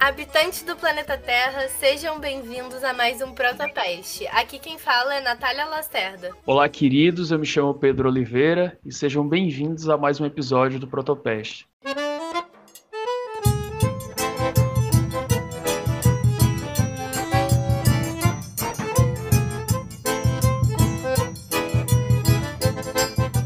[0.00, 4.26] Habitantes do planeta Terra, sejam bem-vindos a mais um Protopeste.
[4.28, 6.30] Aqui quem fala é Natália Lacerda.
[6.46, 10.88] Olá, queridos, eu me chamo Pedro Oliveira e sejam bem-vindos a mais um episódio do
[10.88, 11.68] Protopeste.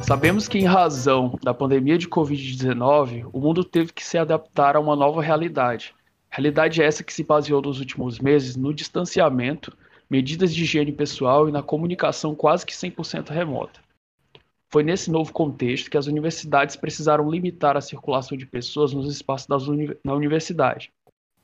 [0.07, 4.81] Sabemos que, em razão da pandemia de Covid-19, o mundo teve que se adaptar a
[4.81, 5.95] uma nova realidade.
[6.29, 9.75] Realidade essa que se baseou nos últimos meses no distanciamento,
[10.11, 13.81] medidas de higiene pessoal e na comunicação quase que 100% remota.
[14.71, 19.47] Foi nesse novo contexto que as universidades precisaram limitar a circulação de pessoas nos espaços
[19.47, 20.93] das uni na universidade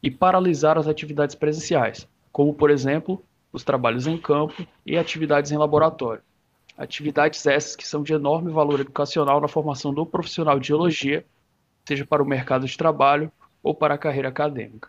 [0.03, 5.57] e paralisar as atividades presenciais, como, por exemplo, os trabalhos em campo e atividades em
[5.57, 6.23] laboratório.
[6.81, 11.27] Atividades essas que são de enorme valor educacional na formação do profissional de geologia,
[11.87, 13.31] seja para o mercado de trabalho
[13.63, 14.89] ou para a carreira acadêmica.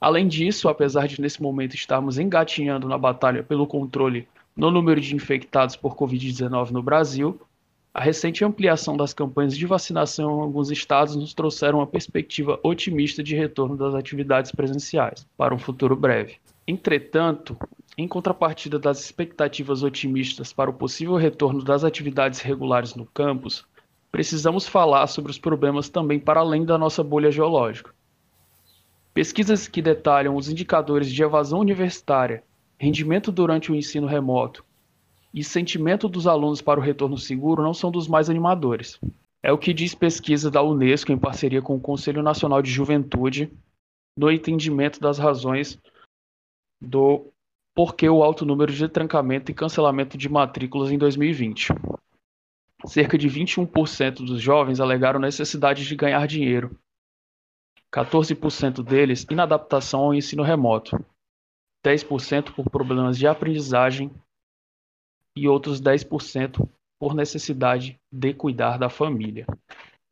[0.00, 5.14] Além disso, apesar de nesse momento estarmos engatinhando na batalha pelo controle no número de
[5.14, 7.40] infectados por Covid-19 no Brasil,
[7.94, 13.22] a recente ampliação das campanhas de vacinação em alguns estados nos trouxeram uma perspectiva otimista
[13.22, 16.38] de retorno das atividades presenciais para um futuro breve.
[16.66, 17.56] Entretanto,
[18.00, 23.66] em contrapartida das expectativas otimistas para o possível retorno das atividades regulares no campus,
[24.10, 27.94] precisamos falar sobre os problemas também para além da nossa bolha geológica.
[29.12, 32.42] Pesquisas que detalham os indicadores de evasão universitária,
[32.78, 34.64] rendimento durante o ensino remoto
[35.34, 38.98] e sentimento dos alunos para o retorno seguro não são dos mais animadores.
[39.42, 43.52] É o que diz pesquisa da Unesco em parceria com o Conselho Nacional de Juventude
[44.16, 45.78] no entendimento das razões
[46.80, 47.30] do
[47.74, 51.68] porquê o alto número de trancamento e cancelamento de matrículas em 2020.
[52.86, 56.78] Cerca de 21% dos jovens alegaram necessidade de ganhar dinheiro,
[57.92, 61.04] 14% deles inadaptação ao ensino remoto,
[61.84, 64.10] 10% por problemas de aprendizagem
[65.36, 66.66] e outros 10%
[66.98, 69.46] por necessidade de cuidar da família.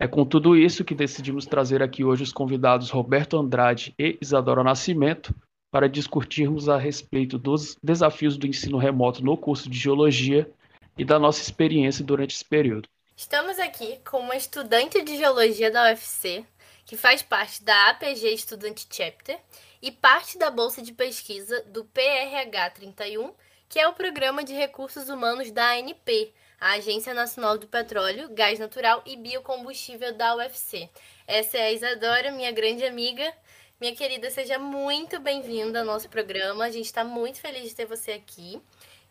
[0.00, 4.62] É com tudo isso que decidimos trazer aqui hoje os convidados Roberto Andrade e Isadora
[4.62, 5.34] Nascimento
[5.70, 10.50] para discutirmos a respeito dos desafios do ensino remoto no curso de Geologia
[10.96, 12.88] e da nossa experiência durante esse período.
[13.16, 16.44] Estamos aqui com uma estudante de Geologia da UFC,
[16.86, 19.38] que faz parte da APG Estudante Chapter
[19.82, 23.32] e parte da bolsa de pesquisa do PRH 31,
[23.68, 28.58] que é o Programa de Recursos Humanos da ANP, a Agência Nacional do Petróleo, Gás
[28.58, 30.88] Natural e Biocombustível da UFC.
[31.26, 33.32] Essa é a Isadora, minha grande amiga.
[33.80, 36.64] Minha querida, seja muito bem-vinda ao nosso programa.
[36.64, 38.60] A gente está muito feliz de ter você aqui.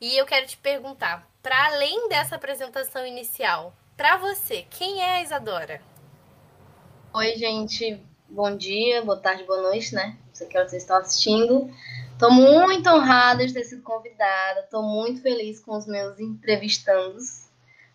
[0.01, 5.23] E eu quero te perguntar, para além dessa apresentação inicial, para você, quem é a
[5.23, 5.81] Isadora?
[7.13, 7.97] Oi, gente.
[8.27, 10.17] Bom dia, boa tarde, boa noite, né?
[10.27, 11.73] Não sei que vocês estão assistindo.
[12.11, 14.59] Estou muito honrada de ter sido convidada.
[14.59, 17.47] Estou muito feliz com os meus entrevistandos,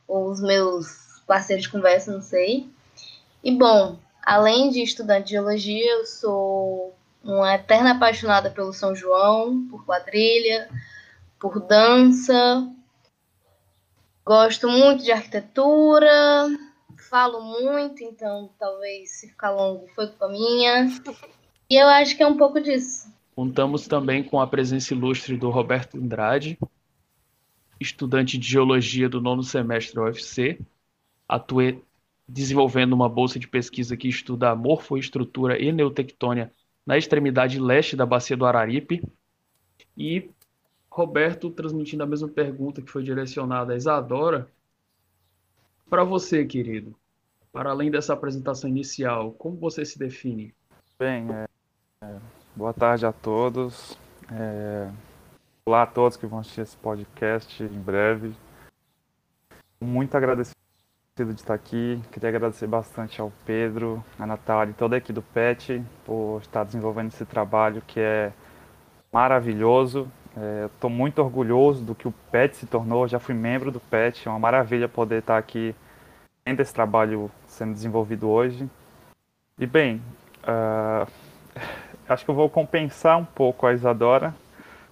[0.08, 0.86] ou os meus
[1.26, 2.66] parceiros de conversa, não sei.
[3.44, 6.94] E bom, Além de estudante de geologia, eu sou
[7.24, 10.68] uma eterna apaixonada pelo São João, por quadrilha,
[11.38, 12.68] por dança.
[14.24, 16.48] Gosto muito de arquitetura,
[16.96, 20.88] falo muito, então talvez se ficar longo foi culpa minha.
[21.68, 23.12] E eu acho que é um pouco disso.
[23.34, 26.56] Contamos também com a presença ilustre do Roberto Andrade,
[27.80, 30.60] estudante de geologia do nono semestre da UFC,
[31.28, 31.82] atuei
[32.32, 36.50] desenvolvendo uma bolsa de pesquisa que estuda a morfoestrutura e neotectônia
[36.84, 39.02] na extremidade leste da bacia do Araripe.
[39.96, 40.30] E
[40.90, 44.48] Roberto transmitindo a mesma pergunta que foi direcionada a Isadora.
[45.90, 46.96] Para você, querido,
[47.52, 50.54] para além dessa apresentação inicial, como você se define?
[50.98, 51.46] Bem, é,
[52.02, 52.18] é,
[52.56, 53.98] boa tarde a todos.
[54.30, 54.90] É,
[55.66, 58.34] olá a todos que vão assistir esse podcast em breve.
[59.82, 60.61] Muito agradecido
[61.30, 62.00] de estar aqui.
[62.10, 66.64] Queria agradecer bastante ao Pedro, a Natália e toda a equipe do PET por estar
[66.64, 68.32] desenvolvendo esse trabalho que é
[69.12, 70.10] maravilhoso.
[70.36, 73.06] É, Estou muito orgulhoso do que o PET se tornou.
[73.06, 75.74] Já fui membro do PET, é uma maravilha poder estar aqui
[76.44, 78.68] vendo esse trabalho sendo desenvolvido hoje.
[79.58, 80.02] E bem,
[80.42, 81.06] uh,
[82.08, 84.34] acho que eu vou compensar um pouco a Isadora,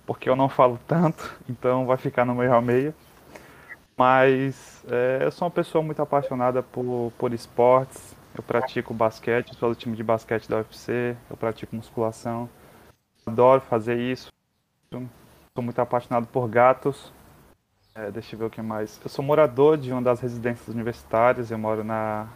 [0.06, 2.94] porque eu não falo tanto, então vai ficar no meio a meio.
[4.00, 8.16] Mas é, eu sou uma pessoa muito apaixonada por, por esportes.
[8.34, 12.48] Eu pratico basquete, sou do time de basquete da UFC, eu pratico musculação.
[13.26, 14.28] Adoro fazer isso.
[14.90, 17.12] Sou muito apaixonado por gatos.
[17.94, 18.98] É, deixa eu ver o que mais.
[19.04, 22.26] Eu sou morador de uma das residências universitárias, eu moro na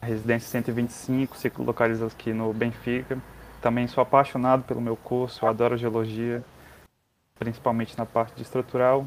[0.00, 3.18] residência 125, se localiza aqui no Benfica.
[3.60, 6.44] Também sou apaixonado pelo meu curso, eu adoro geologia,
[7.40, 9.04] principalmente na parte de estrutural.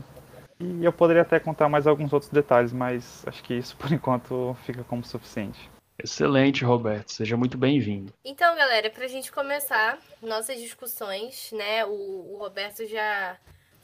[0.59, 4.55] E eu poderia até contar mais alguns outros detalhes, mas acho que isso por enquanto
[4.65, 5.69] fica como suficiente.
[6.03, 7.11] Excelente, Roberto.
[7.11, 8.13] Seja muito bem-vindo.
[8.23, 11.85] Então, galera, para a gente começar nossas discussões, né?
[11.85, 13.35] O, o, Roberto já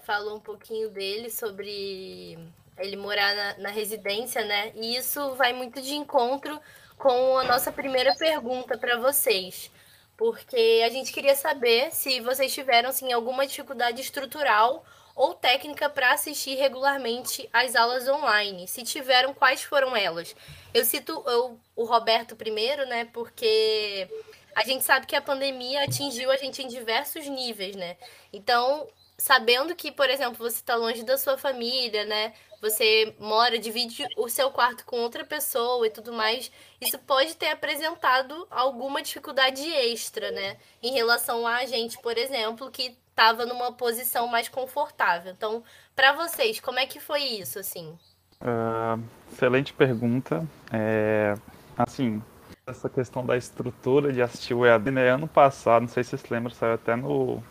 [0.04, 2.38] falou um pouquinho dele sobre
[2.78, 4.72] ele morar na, na residência, né?
[4.76, 6.60] E isso vai muito de encontro
[7.00, 9.72] com a nossa primeira pergunta para vocês.
[10.16, 14.86] Porque a gente queria saber se vocês tiveram assim, alguma dificuldade estrutural
[15.16, 18.68] ou técnica para assistir regularmente às aulas online?
[18.68, 20.36] Se tiveram, quais foram elas?
[20.74, 23.06] Eu cito eu, o Roberto primeiro, né?
[23.06, 24.08] Porque
[24.56, 27.98] a gente sabe que a pandemia atingiu a gente em diversos níveis, né?
[28.32, 28.88] Então,
[29.18, 32.34] sabendo que, por exemplo, você está longe da sua família, né?
[32.62, 37.48] Você mora, divide o seu quarto com outra pessoa e tudo mais, isso pode ter
[37.48, 40.58] apresentado alguma dificuldade extra, né?
[40.82, 45.32] Em relação a gente, por exemplo, que estava numa posição mais confortável.
[45.32, 45.64] Então,
[45.96, 47.98] para vocês, como é que foi isso, assim?
[48.42, 49.02] Uh,
[49.32, 50.46] excelente pergunta.
[50.72, 51.36] É,
[51.78, 52.22] assim,
[52.66, 55.10] essa questão da estrutura de assistir o EAD, né?
[55.10, 57.42] Ano passado, não sei se vocês lembram, saiu até no...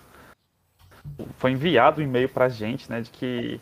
[1.39, 3.01] Foi enviado um e-mail pra gente, né?
[3.01, 3.61] De que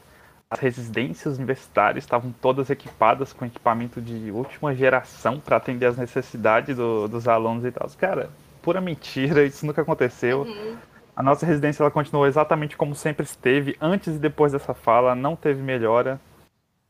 [0.50, 6.76] as residências universitárias estavam todas equipadas com equipamento de última geração para atender as necessidades
[6.76, 7.88] do, dos alunos e tal.
[7.97, 8.31] Cara,
[8.61, 10.43] pura mentira, isso nunca aconteceu.
[10.43, 10.76] Uhum.
[11.14, 15.36] A nossa residência ela continuou exatamente como sempre esteve, antes e depois dessa fala, não
[15.36, 16.20] teve melhora.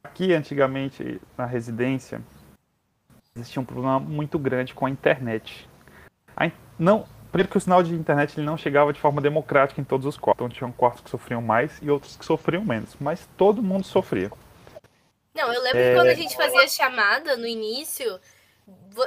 [0.02, 2.22] Aqui, antigamente, na residência,
[3.34, 5.68] existia um problema muito grande com a internet.
[6.36, 6.52] A in...
[6.78, 10.06] não, primeiro que o sinal de internet ele não chegava de forma democrática em todos
[10.06, 10.44] os quartos.
[10.44, 12.96] Então, tinham quartos que sofriam mais e outros que sofriam menos.
[13.00, 14.30] Mas todo mundo sofria.
[15.34, 15.90] Não, eu lembro é...
[15.90, 18.18] que quando a gente fazia chamada no início,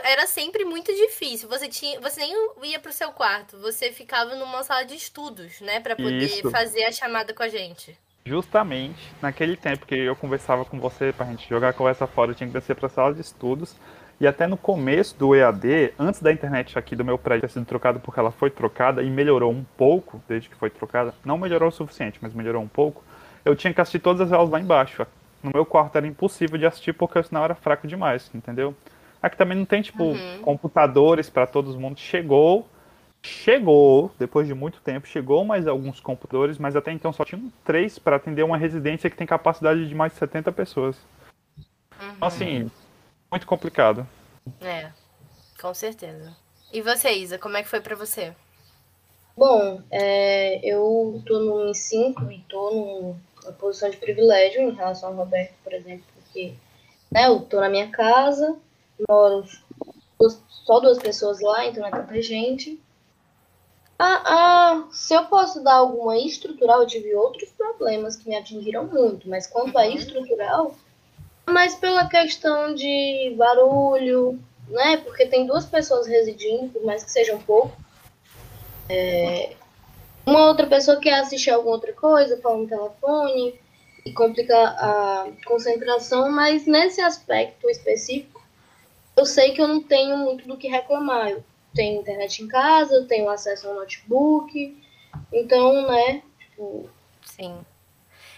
[0.03, 1.49] era sempre muito difícil.
[1.49, 2.33] Você tinha, você nem
[2.63, 6.49] ia pro seu quarto, você ficava numa sala de estudos, né, para poder Isso.
[6.49, 7.97] fazer a chamada com a gente.
[8.25, 12.35] Justamente naquele tempo que eu conversava com você pra gente jogar a conversa fora, eu
[12.35, 13.75] tinha que descer pra sala de estudos.
[14.19, 17.65] E até no começo do EAD, antes da internet aqui do meu prédio ter sido
[17.65, 21.67] trocada, porque ela foi trocada e melhorou um pouco desde que foi trocada, não melhorou
[21.67, 23.03] o suficiente, mas melhorou um pouco,
[23.43, 25.05] eu tinha que assistir todas as aulas lá embaixo.
[25.41, 28.73] No meu quarto era impossível de assistir porque o sinal era fraco demais, entendeu?
[29.23, 30.41] Aqui também não tem, tipo, uhum.
[30.41, 31.97] computadores para todo mundo.
[31.97, 32.67] Chegou,
[33.23, 37.97] chegou, depois de muito tempo, chegou mais alguns computadores, mas até então só tinham três
[37.97, 40.97] para atender uma residência que tem capacidade de mais de 70 pessoas.
[41.57, 42.11] Uhum.
[42.17, 42.71] Então, assim,
[43.31, 44.05] muito complicado.
[44.59, 44.91] É,
[45.57, 46.35] com certeza.
[46.73, 48.33] E você, Isa, como é que foi para você?
[49.37, 55.15] Bom, é, eu tô no 5 e tô numa posição de privilégio em relação ao
[55.15, 56.55] Roberto, por exemplo, porque
[57.09, 58.57] né, eu tô na minha casa,
[59.09, 59.45] moram
[60.65, 62.79] só duas pessoas lá, então não é tanta gente.
[63.99, 68.85] Ah, ah, se eu posso dar alguma estrutural, eu tive outros problemas que me atingiram
[68.85, 69.93] muito, mas quanto a uhum.
[69.93, 70.75] estrutural,
[71.47, 74.97] mas pela questão de barulho, né?
[74.97, 77.75] Porque tem duas pessoas residindo, por mais que seja um pouco.
[78.89, 79.55] É,
[80.25, 83.59] uma outra pessoa quer assistir alguma outra coisa, fala no telefone
[84.05, 88.32] e complica a concentração, mas nesse aspecto específico,
[89.15, 91.29] eu sei que eu não tenho muito do que reclamar.
[91.29, 91.43] Eu
[91.73, 94.77] tenho internet em casa, eu tenho acesso ao notebook,
[95.31, 96.89] então, né, tipo...
[97.25, 97.57] Sim.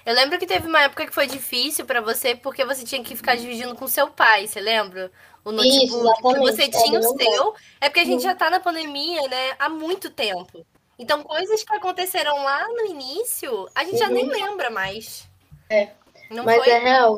[0.06, 3.16] Eu lembro que teve uma época que foi difícil para você porque você tinha que
[3.16, 5.12] ficar dividindo com seu pai, você lembra?
[5.44, 5.86] O notebook.
[5.86, 6.40] Isso, exatamente.
[6.40, 7.56] você é, tinha é, o seu.
[7.82, 10.66] É porque a gente já tá na pandemia, né, há muito tempo.
[10.98, 14.00] Então, coisas que aconteceram lá no início, a gente uhum.
[14.00, 15.28] já nem lembra mais.
[15.70, 15.90] É.
[16.30, 16.70] Não Mas foi?
[16.70, 17.18] é real.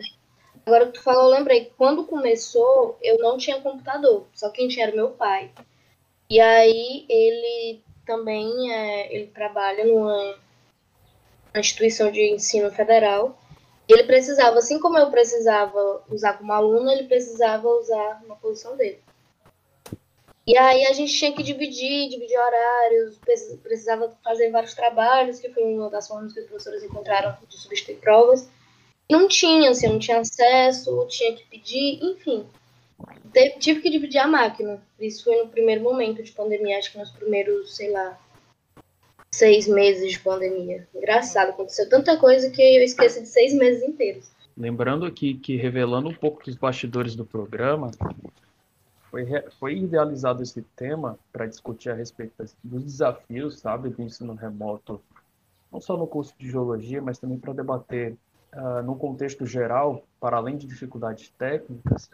[0.67, 1.71] Agora que tu falou, eu lembrei.
[1.77, 4.27] Quando começou, eu não tinha computador.
[4.33, 5.49] Só quem tinha era meu pai.
[6.29, 10.35] E aí ele também é, ele trabalha numa
[11.55, 13.39] instituição de ensino federal.
[13.87, 18.75] E ele precisava, assim como eu precisava usar como aluno, ele precisava usar uma posição
[18.75, 18.99] dele.
[20.45, 23.17] E aí a gente tinha que dividir, dividir horários,
[23.63, 27.99] precisava fazer vários trabalhos, que foi uma das formas que os professores encontraram de substituir
[27.99, 28.49] provas
[29.09, 32.45] não tinha, assim, não tinha acesso, tinha que pedir, enfim.
[33.59, 34.81] Tive que dividir a máquina.
[34.99, 38.19] Isso foi no primeiro momento de pandemia, acho que nos primeiros, sei lá,
[39.31, 40.87] seis meses de pandemia.
[40.95, 44.29] Engraçado, aconteceu tanta coisa que eu esqueci de seis meses inteiros.
[44.57, 47.91] Lembrando aqui que, revelando um pouco dos bastidores do programa,
[49.11, 49.25] foi,
[49.59, 52.33] foi idealizado esse tema para discutir a respeito
[52.63, 54.99] dos desafios, sabe, do ensino remoto,
[55.71, 58.15] não só no curso de geologia, mas também para debater
[58.57, 62.09] uh, no contexto geral, para além de dificuldades técnicas,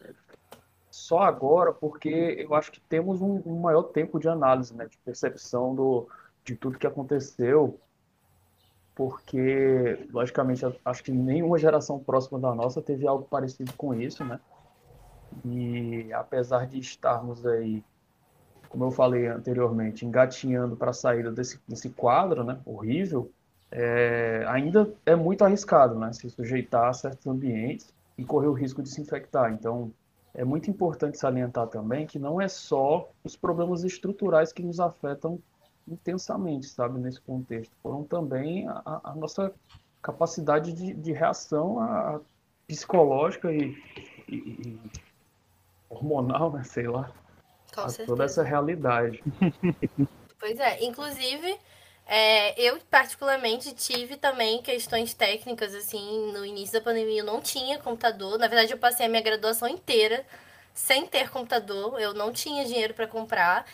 [0.92, 4.98] só agora porque eu acho que temos um, um maior tempo de análise, né, de
[5.00, 6.08] percepção do,
[6.44, 7.80] de tudo que aconteceu,
[8.96, 14.40] porque, logicamente, acho que nenhuma geração próxima da nossa teve algo parecido com isso, né?
[15.44, 17.84] E apesar de estarmos aí,
[18.70, 23.32] como eu falei anteriormente, engatinhando para a saída desse, desse quadro, né, horrível,
[23.76, 28.84] é, ainda é muito arriscado, né, se sujeitar a certos ambientes e correr o risco
[28.84, 29.52] de se infectar.
[29.52, 29.92] Então,
[30.32, 35.40] é muito importante salientar também que não é só os problemas estruturais que nos afetam
[35.88, 37.76] intensamente, sabe, nesse contexto.
[37.82, 39.52] Foram também a, a nossa
[40.04, 42.22] capacidade de, de reação a,
[42.68, 43.76] psicológica e,
[44.30, 44.80] e, e,
[45.90, 47.12] hormonal, né, sei lá,
[47.74, 48.08] Com a certeza.
[48.08, 49.24] toda essa realidade.
[50.40, 51.58] Pois é, inclusive
[52.06, 57.80] é, eu particularmente tive também questões técnicas, assim, no início da pandemia eu não tinha
[57.80, 58.38] computador.
[58.38, 60.26] Na verdade, eu passei a minha graduação inteira
[60.74, 63.66] sem ter computador, eu não tinha dinheiro para comprar.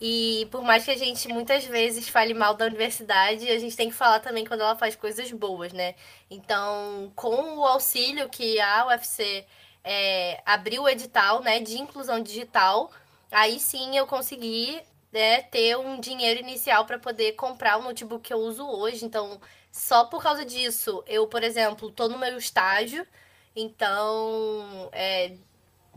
[0.00, 3.90] E por mais que a gente muitas vezes fale mal da universidade, a gente tem
[3.90, 5.94] que falar também quando ela faz coisas boas, né?
[6.30, 9.46] Então, com o auxílio que a UFC
[9.84, 12.90] é, abriu o edital, né, de inclusão digital,
[13.30, 14.80] aí sim eu consegui
[15.14, 19.04] né, ter um dinheiro inicial para poder comprar o notebook que eu uso hoje.
[19.04, 19.40] Então,
[19.70, 23.06] só por causa disso, eu, por exemplo, tô no meu estágio,
[23.54, 25.36] então, é,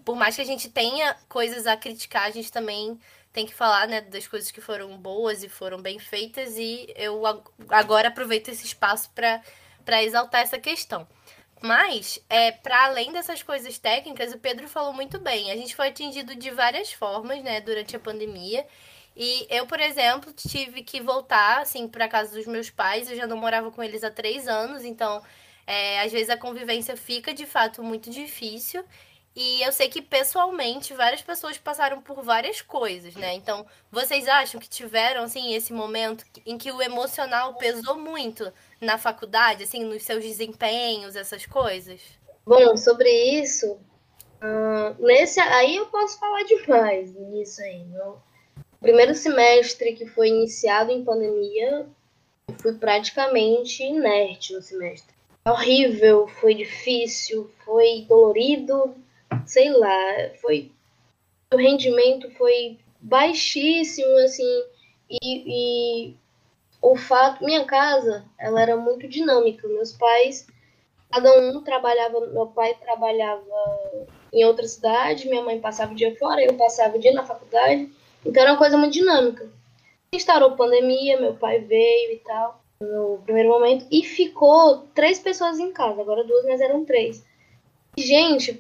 [0.05, 2.99] por mais que a gente tenha coisas a criticar, a gente também
[3.33, 7.23] tem que falar né, das coisas que foram boas e foram bem feitas, e eu
[7.69, 11.07] agora aproveito esse espaço para exaltar essa questão.
[11.59, 15.51] Mas, é, para além dessas coisas técnicas, o Pedro falou muito bem.
[15.51, 18.65] A gente foi atingido de várias formas, né, durante a pandemia.
[19.19, 23.09] E eu, por exemplo, tive que voltar, assim, para casa dos meus pais.
[23.09, 25.23] Eu já não morava com eles há três anos, então,
[25.65, 28.85] é, às vezes a convivência fica de fato muito difícil.
[29.35, 33.33] E eu sei que pessoalmente várias pessoas passaram por várias coisas, né?
[33.33, 38.99] Então, vocês acham que tiveram assim esse momento em que o emocional pesou muito na
[38.99, 42.01] faculdade, assim, nos seus desempenhos, essas coisas?
[42.45, 43.09] Bom, sobre
[43.41, 43.79] isso,
[44.41, 47.83] uh, nesse aí eu posso falar demais nisso aí.
[47.85, 48.26] Não?
[48.79, 51.85] Primeiro semestre que foi iniciado em pandemia,
[52.47, 55.15] eu fui praticamente inerte no semestre.
[55.47, 58.95] Horrível, foi difícil, foi dolorido,
[59.45, 60.71] sei lá, foi
[61.53, 64.63] o rendimento foi baixíssimo, assim,
[65.09, 66.15] e, e
[66.81, 69.67] o fato, minha casa, ela era muito dinâmica.
[69.67, 70.47] Meus pais,
[71.09, 73.43] cada um trabalhava, meu pai trabalhava
[74.33, 77.89] em outra cidade, minha mãe passava o dia fora, eu passava o dia na faculdade.
[78.27, 79.49] Então era uma coisa muito dinâmica.
[80.11, 85.71] Instaurou pandemia, meu pai veio e tal, no primeiro momento, e ficou três pessoas em
[85.71, 87.25] casa, agora duas, mas eram três.
[87.97, 88.51] Gente,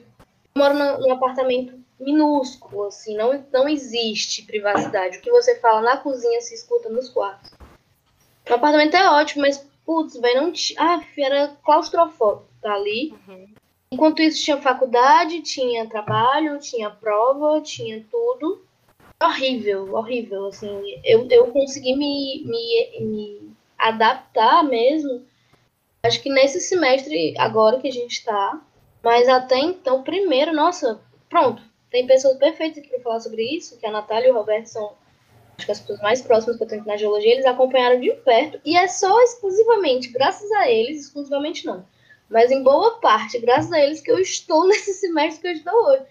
[0.55, 5.17] eu moro num apartamento minúsculo, assim, não, não existe privacidade.
[5.17, 7.51] O que você fala na cozinha se escuta nos quartos.
[8.49, 10.79] O apartamento é ótimo, mas, putz, velho, não tinha.
[10.79, 13.13] Ah, era claustrofóbico, tá ali.
[13.27, 13.47] Uhum.
[13.91, 18.66] Enquanto isso, tinha faculdade, tinha trabalho, tinha prova, tinha tudo
[19.21, 20.99] horrível, horrível, assim.
[21.03, 25.25] Eu, eu consegui me, me, me adaptar mesmo,
[26.03, 28.61] acho que nesse semestre agora que a gente tá,
[29.03, 33.85] mas até então, primeiro, nossa, pronto, tem pessoas perfeitas aqui para falar sobre isso, que
[33.85, 34.93] a Natália e o Roberto são
[35.57, 38.59] acho que as pessoas mais próximas que eu tenho na geologia, eles acompanharam de perto,
[38.63, 41.83] e é só exclusivamente, graças a eles, exclusivamente não,
[42.29, 45.73] mas em boa parte, graças a eles, que eu estou nesse semestre que eu estou
[45.73, 46.03] hoje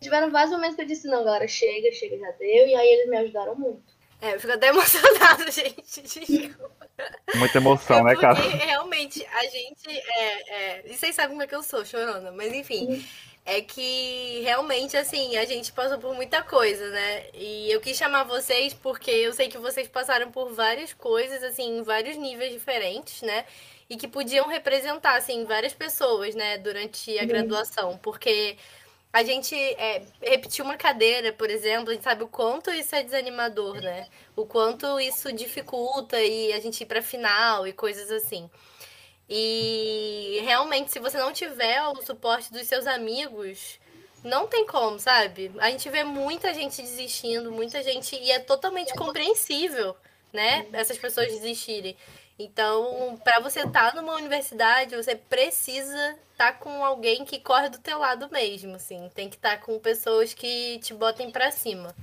[0.00, 2.66] tiveram vários momentos que eu disse, não, galera, chega, chega, já deu.
[2.66, 3.96] E aí eles me ajudaram muito.
[4.20, 6.02] É, eu fico até emocionada, gente.
[6.02, 6.88] Desculpa.
[7.34, 8.40] Muita emoção, é né, cara?
[8.40, 9.88] realmente, a gente.
[9.88, 10.82] É, é...
[10.86, 12.32] E vocês sabem como é que eu sou, chorona.
[12.32, 13.04] Mas enfim.
[13.48, 17.26] É que realmente, assim, a gente passou por muita coisa, né?
[17.32, 21.78] E eu quis chamar vocês porque eu sei que vocês passaram por várias coisas, assim,
[21.78, 23.44] em vários níveis diferentes, né?
[23.88, 27.96] E que podiam representar, assim, várias pessoas, né, durante a graduação.
[27.98, 28.56] Porque
[29.16, 33.02] a gente é, repetir uma cadeira, por exemplo, a gente sabe o quanto isso é
[33.02, 34.08] desanimador, né?
[34.36, 38.50] O quanto isso dificulta e a gente ir para final e coisas assim.
[39.26, 43.80] E realmente, se você não tiver o suporte dos seus amigos,
[44.22, 45.50] não tem como, sabe?
[45.60, 48.14] A gente vê muita gente desistindo, muita gente.
[48.16, 49.96] E é totalmente compreensível,
[50.30, 50.66] né?
[50.74, 51.96] Essas pessoas desistirem.
[52.38, 57.70] Então, para você estar tá numa universidade, você precisa estar tá com alguém que corre
[57.70, 59.10] do teu lado mesmo, assim.
[59.14, 61.94] Tem que estar tá com pessoas que te botem para cima.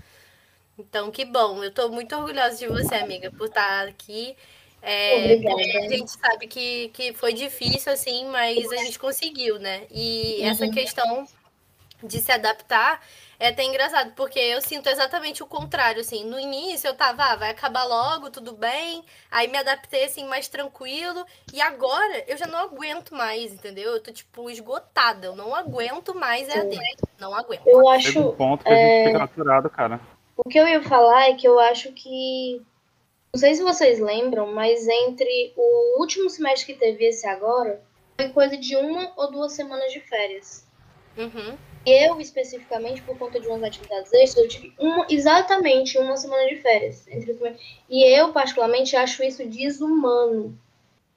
[0.78, 1.63] Então, que bom.
[1.63, 4.36] Eu estou muito orgulhosa de você, amiga, por estar tá aqui.
[4.82, 9.84] É, a gente sabe que, que foi difícil, assim, mas a gente conseguiu, né?
[9.90, 10.50] E uhum.
[10.50, 11.28] essa questão
[12.03, 13.01] de se adaptar
[13.39, 16.24] é até engraçado, porque eu sinto exatamente o contrário, assim.
[16.24, 19.03] No início eu tava, ah, vai acabar logo, tudo bem.
[19.29, 21.25] Aí me adaptei, assim, mais tranquilo.
[21.51, 23.91] E agora eu já não aguento mais, entendeu?
[23.91, 25.27] Eu tô, tipo, esgotada.
[25.27, 26.79] Eu não aguento mais EAD.
[27.19, 27.67] Não aguento.
[27.67, 28.19] Eu acho...
[28.19, 28.74] um ponto que é...
[28.74, 30.00] a gente fica naturado, cara.
[30.38, 32.62] O que eu ia falar é que eu acho que
[33.33, 37.81] não sei se vocês lembram, mas entre o último semestre que teve esse agora,
[38.15, 40.67] foi coisa de uma ou duas semanas de férias.
[41.17, 41.57] Uhum.
[41.86, 46.56] Eu, especificamente, por conta de umas atividades extras, eu tive uma, exatamente uma semana de
[46.58, 47.06] férias.
[47.08, 47.38] Entre
[47.90, 50.58] e eu, particularmente, acho isso desumano.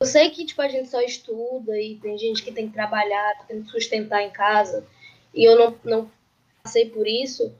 [0.00, 3.46] Eu sei que, tipo, a gente só estuda e tem gente que tem que trabalhar,
[3.46, 4.84] tem que sustentar em casa.
[5.32, 6.10] E eu não, não
[6.62, 7.54] passei por isso.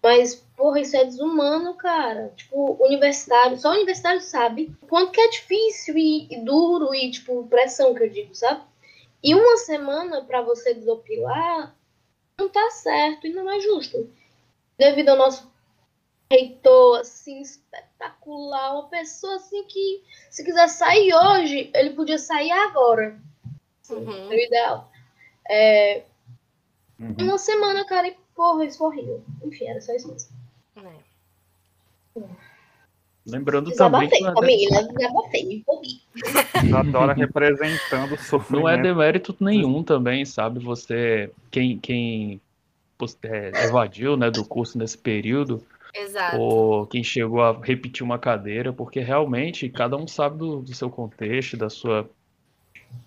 [0.00, 2.32] Mas, porra, isso é desumano, cara.
[2.36, 7.46] Tipo, universitário, só universitário sabe o quanto que é difícil e, e duro e, tipo,
[7.48, 8.62] pressão que eu digo, sabe?
[9.22, 11.74] E uma semana para você desopilar
[12.38, 14.10] não tá certo e não é justo.
[14.78, 15.52] Devido ao nosso
[16.30, 23.18] reitor, assim, espetacular, uma pessoa, assim, que se quiser sair hoje, ele podia sair agora.
[23.90, 24.32] Uhum.
[24.32, 24.90] É o ideal.
[25.48, 26.04] É,
[26.98, 27.14] uhum.
[27.20, 29.24] Uma semana, cara, e Porra, isso foi horrível.
[29.44, 30.36] Enfim, era só isso mesmo.
[30.76, 30.98] É.
[33.26, 34.20] Lembrando também que.
[34.20, 36.00] Não família, desabafei, me empolguei.
[36.74, 38.62] Adora representando o sofrimento.
[38.62, 40.60] Não é demérito nenhum também, sabe?
[40.60, 41.30] Você.
[41.50, 42.40] Quem, quem
[43.22, 45.64] é, evadiu né, do curso nesse período.
[45.94, 46.36] Exato.
[46.36, 50.90] Ou quem chegou a repetir uma cadeira, porque realmente cada um sabe do, do seu
[50.90, 52.08] contexto, da sua,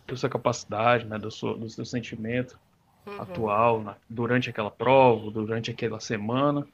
[0.08, 2.58] da sua capacidade, né, do, seu, do seu sentimento
[3.06, 3.22] uhum.
[3.22, 6.66] atual na, durante aquela prova, durante aquela semana.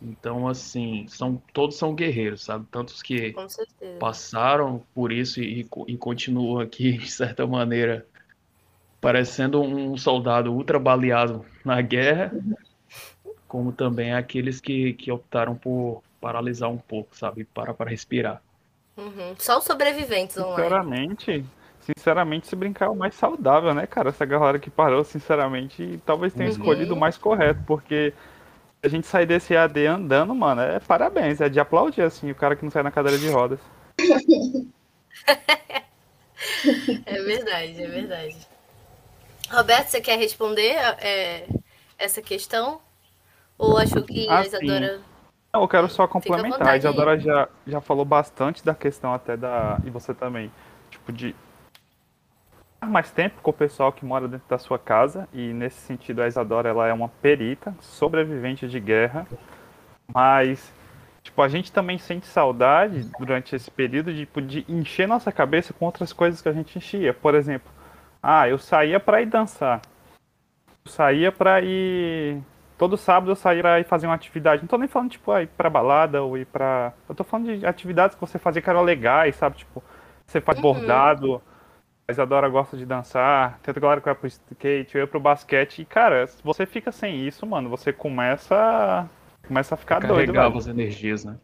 [0.00, 2.66] Então, assim, são todos são guerreiros, sabe?
[2.70, 3.34] Tantos que
[3.98, 8.06] passaram por isso e, e continuam aqui, de certa maneira,
[9.00, 12.32] parecendo um soldado ultra baleado na guerra,
[13.48, 17.44] como também aqueles que, que optaram por paralisar um pouco, sabe?
[17.44, 18.42] Para para respirar.
[18.96, 19.34] Uhum.
[19.38, 20.56] Só os sobreviventes online.
[20.56, 21.44] Sinceramente,
[21.80, 24.10] sinceramente, se brincar é o mais saudável, né, cara?
[24.10, 26.56] Essa galera que parou, sinceramente, talvez tenha uhum.
[26.56, 28.12] escolhido o mais correto, porque
[28.86, 32.56] a gente sair desse AD andando, mano, é parabéns, é de aplaudir, assim, o cara
[32.56, 33.58] que não sai na cadeira de rodas.
[37.06, 38.36] é verdade, é verdade.
[39.50, 41.46] Roberto, você quer responder é,
[41.98, 42.80] essa questão?
[43.58, 45.00] Ou achou que ah, a Isadora.
[45.52, 46.68] Não, eu quero só complementar.
[46.68, 49.80] A Isadora já, já falou bastante da questão até da.
[49.84, 50.52] E você também.
[50.90, 51.34] Tipo, de
[52.84, 56.28] mais tempo com o pessoal que mora dentro da sua casa e nesse sentido a
[56.28, 59.26] Isadora ela é uma perita, sobrevivente de guerra,
[60.12, 60.72] mas
[61.22, 65.72] tipo a gente também sente saudade durante esse período de, tipo, de encher nossa cabeça
[65.72, 67.14] com outras coisas que a gente enchia.
[67.14, 67.70] Por exemplo,
[68.22, 69.80] ah, eu saía para ir dançar,
[70.84, 72.42] eu saía para ir
[72.76, 74.62] todo sábado eu saía para ir fazer uma atividade.
[74.62, 77.66] Não tô nem falando tipo ir para balada ou ir para, eu tô falando de
[77.66, 79.56] atividades que você fazia que eram legais, sabe?
[79.56, 79.82] Tipo,
[80.26, 80.62] você faz uhum.
[80.62, 81.42] bordado
[82.08, 85.80] a Isadora gosta de dançar, tem outra galera que vai pro skate, eu pro basquete.
[85.80, 89.08] E, cara, se você fica sem isso, mano, você começa,
[89.46, 90.32] começa a ficar doido.
[90.32, 91.36] Carregar as energias, né?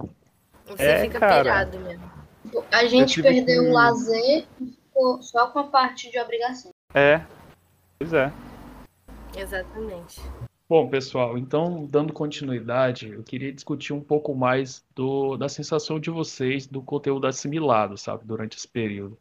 [0.66, 1.42] Você é, fica cara.
[1.42, 2.10] pirado mesmo.
[2.70, 3.68] A gente perdeu que...
[3.68, 4.46] o lazer
[5.20, 6.70] só com a parte de obrigação.
[6.94, 7.22] É,
[7.98, 8.32] pois é.
[9.36, 10.20] Exatamente.
[10.68, 16.08] Bom, pessoal, então, dando continuidade, eu queria discutir um pouco mais do, da sensação de
[16.08, 19.18] vocês do conteúdo assimilado, sabe, durante esse período.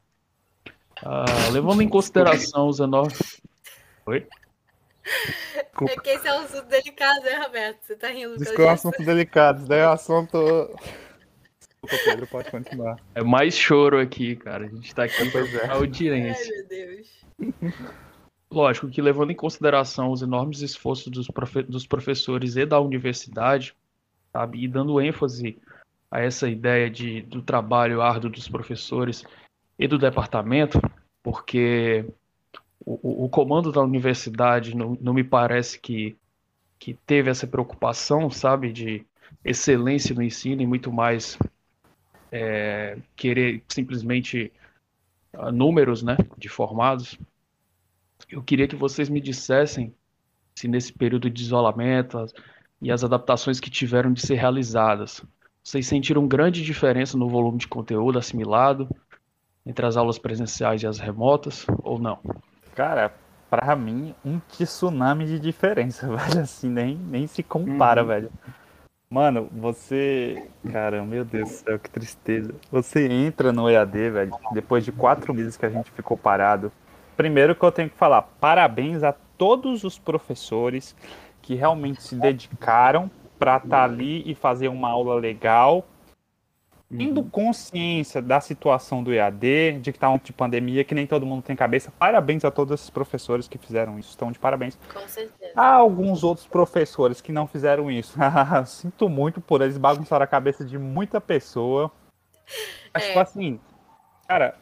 [1.03, 3.41] Ah, levando em consideração os enormes.
[4.05, 4.27] Oi?
[5.81, 7.79] É que esse é um assunto delicado, né, Roberto?
[7.81, 10.37] Você tá rindo Diz que é um assunto delicado, daí é um assunto.
[11.59, 12.97] Desculpa, Pedro, pode continuar.
[13.15, 14.65] É mais choro aqui, cara.
[14.65, 15.67] A gente tá aqui pois é.
[15.67, 16.45] audiência.
[16.45, 17.81] Ai, meu Deus.
[18.51, 23.73] Lógico que levando em consideração os enormes esforços dos, profe dos professores e da universidade,
[24.31, 25.57] sabe, e dando ênfase
[26.11, 29.23] a essa ideia de, do trabalho árduo dos professores
[29.79, 30.79] e do departamento,
[31.23, 32.05] porque
[32.85, 36.17] o, o comando da universidade não, não me parece que,
[36.79, 39.05] que teve essa preocupação, sabe, de
[39.43, 41.37] excelência no ensino e muito mais
[42.31, 44.51] é, querer simplesmente
[45.33, 47.17] uh, números, né, de formados.
[48.29, 49.93] Eu queria que vocês me dissessem
[50.55, 52.25] se nesse período de isolamento
[52.81, 55.23] e as adaptações que tiveram de ser realizadas,
[55.63, 58.89] vocês sentiram grande diferença no volume de conteúdo assimilado?
[59.65, 62.19] Entre as aulas presenciais e as remotas, ou não?
[62.75, 63.13] Cara,
[63.49, 66.41] para mim, um tsunami de diferença, velho.
[66.41, 68.07] Assim, nem, nem se compara, uhum.
[68.07, 68.31] velho.
[69.09, 70.47] Mano, você.
[70.71, 72.55] Cara, meu Deus do céu, que tristeza.
[72.71, 76.71] Você entra no EAD, velho, depois de quatro meses que a gente ficou parado.
[77.17, 80.95] Primeiro que eu tenho que falar, parabéns a todos os professores
[81.41, 85.85] que realmente se dedicaram para estar tá ali e fazer uma aula legal,
[86.97, 91.25] tendo consciência da situação do EAD, de que está um de pandemia, que nem todo
[91.25, 91.91] mundo tem cabeça.
[91.97, 94.09] Parabéns a todos esses professores que fizeram isso.
[94.09, 94.77] Estão de parabéns.
[94.93, 95.53] Com certeza.
[95.55, 98.17] Há alguns outros professores que não fizeram isso.
[98.65, 101.91] Sinto muito por eles bagunçaram a cabeça de muita pessoa.
[102.93, 103.07] Mas, é.
[103.07, 103.59] tipo assim,
[104.27, 104.55] cara,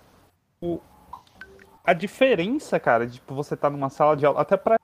[0.62, 0.80] o,
[1.84, 4.78] a diferença, cara, de tipo, você estar tá numa sala de aula, até pra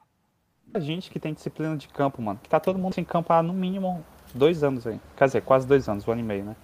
[0.78, 3.54] gente que tem disciplina de campo, mano, que tá todo mundo sem campo há no
[3.54, 4.04] mínimo
[4.34, 5.00] dois anos aí.
[5.16, 6.56] Quer dizer, quase dois anos, um ano e meio, né?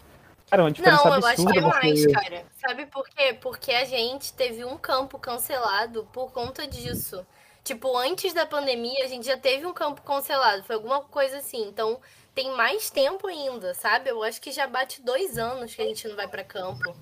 [0.51, 2.43] Cara, uma diferença Não, eu acho que é mais, cara.
[2.59, 3.37] Sabe por quê?
[3.39, 7.25] Porque a gente teve um campo cancelado por conta disso.
[7.63, 10.61] Tipo, antes da pandemia, a gente já teve um campo cancelado.
[10.63, 11.69] Foi alguma coisa assim.
[11.69, 12.01] Então,
[12.35, 14.09] tem mais tempo ainda, sabe?
[14.09, 16.93] Eu acho que já bate dois anos que a gente não vai para campo.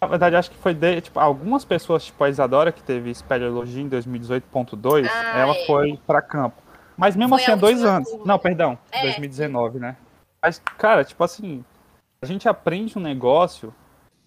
[0.00, 3.82] Na verdade, acho que foi de, tipo, algumas pessoas, tipo a Isadora, que teve espeleologia
[3.82, 5.66] em 2018.2, ah, ela é.
[5.66, 6.60] foi para campo.
[6.96, 8.10] Mas mesmo foi assim, há dois anos.
[8.10, 8.24] Curva.
[8.26, 9.02] Não, perdão, é.
[9.02, 9.96] 2019, né?
[10.42, 11.64] Mas, cara, tipo assim,
[12.22, 13.72] a gente aprende um negócio,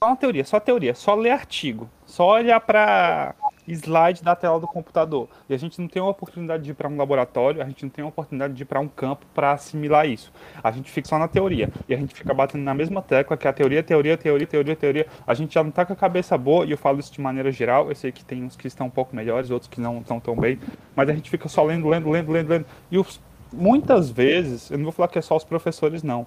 [0.02, 3.36] só uma teoria, só teoria, só ler artigo, só olhar para
[3.68, 5.30] slide da tela do computador.
[5.48, 7.92] E a gente não tem a oportunidade de ir para um laboratório, a gente não
[7.92, 10.34] tem a oportunidade de ir para um campo para assimilar isso.
[10.64, 11.72] A gente fica só na teoria.
[11.88, 15.08] E a gente fica batendo na mesma tecla, que a teoria, teoria, teoria, teoria, teoria.
[15.28, 17.52] A gente já não tá com a cabeça boa, e eu falo isso de maneira
[17.52, 17.90] geral.
[17.90, 20.36] Eu sei que tem uns que estão um pouco melhores, outros que não estão tão
[20.36, 20.60] bem.
[20.96, 22.66] Mas a gente fica só lendo, lendo, lendo, lendo, lendo.
[22.90, 23.22] E os,
[23.54, 26.26] muitas vezes, eu não vou falar que é só os professores, não.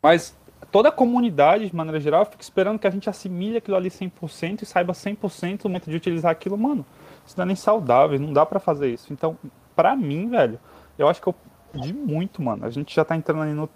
[0.00, 0.36] Mas
[0.74, 4.62] toda a comunidade, de maneira geral, fica esperando que a gente assimile aquilo ali 100%
[4.62, 6.58] e saiba 100% o momento de utilizar aquilo.
[6.58, 6.84] Mano,
[7.24, 9.12] isso não é nem saudável, não dá para fazer isso.
[9.12, 9.38] Então,
[9.76, 10.58] pra mim, velho,
[10.98, 11.34] eu acho que eu
[11.70, 12.66] perdi muito, mano.
[12.66, 13.70] A gente já tá entrando ali no.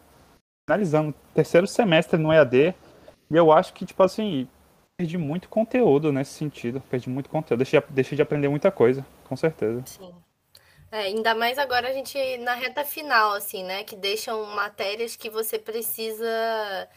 [0.69, 2.75] finalizando terceiro semestre no EAD.
[3.31, 4.49] E eu acho que, tipo assim,
[4.97, 6.83] perdi muito conteúdo nesse sentido.
[6.91, 7.59] Perdi muito conteúdo.
[7.59, 9.85] Deixei, deixei de aprender muita coisa, com certeza.
[9.87, 10.13] Sim.
[10.91, 13.85] É, ainda mais agora a gente na reta final, assim, né?
[13.85, 16.89] Que deixam matérias que você precisa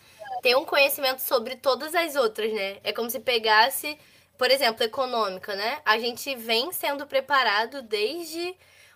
[0.42, 2.80] ter um conhecimento sobre todas as outras, né?
[2.84, 3.98] É como se pegasse,
[4.38, 5.82] por exemplo, econômica, né?
[5.86, 8.56] A gente vem sendo preparado desde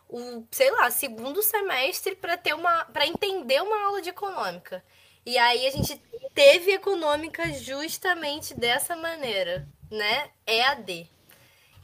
[0.10, 4.84] o, sei lá, segundo semestre para ter uma para entender uma aula de econômica.
[5.26, 6.00] E aí a gente
[6.34, 10.30] teve econômica justamente dessa maneira, né?
[10.48, 11.10] EAD.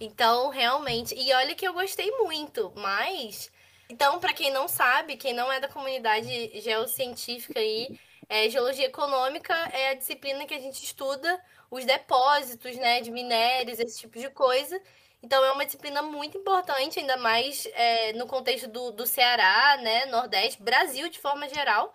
[0.02, 1.14] Então, realmente.
[1.14, 3.52] E olha que eu gostei muito, mas.
[3.88, 9.54] Então, para quem não sabe, quem não é da comunidade geocientífica aí, é, geologia econômica
[9.72, 14.30] é a disciplina que a gente estuda os depósitos, né, de minérios, esse tipo de
[14.32, 14.82] coisa.
[15.22, 20.06] Então, é uma disciplina muito importante, ainda mais é, no contexto do, do Ceará, né,
[20.08, 21.94] Nordeste, Brasil de forma geral.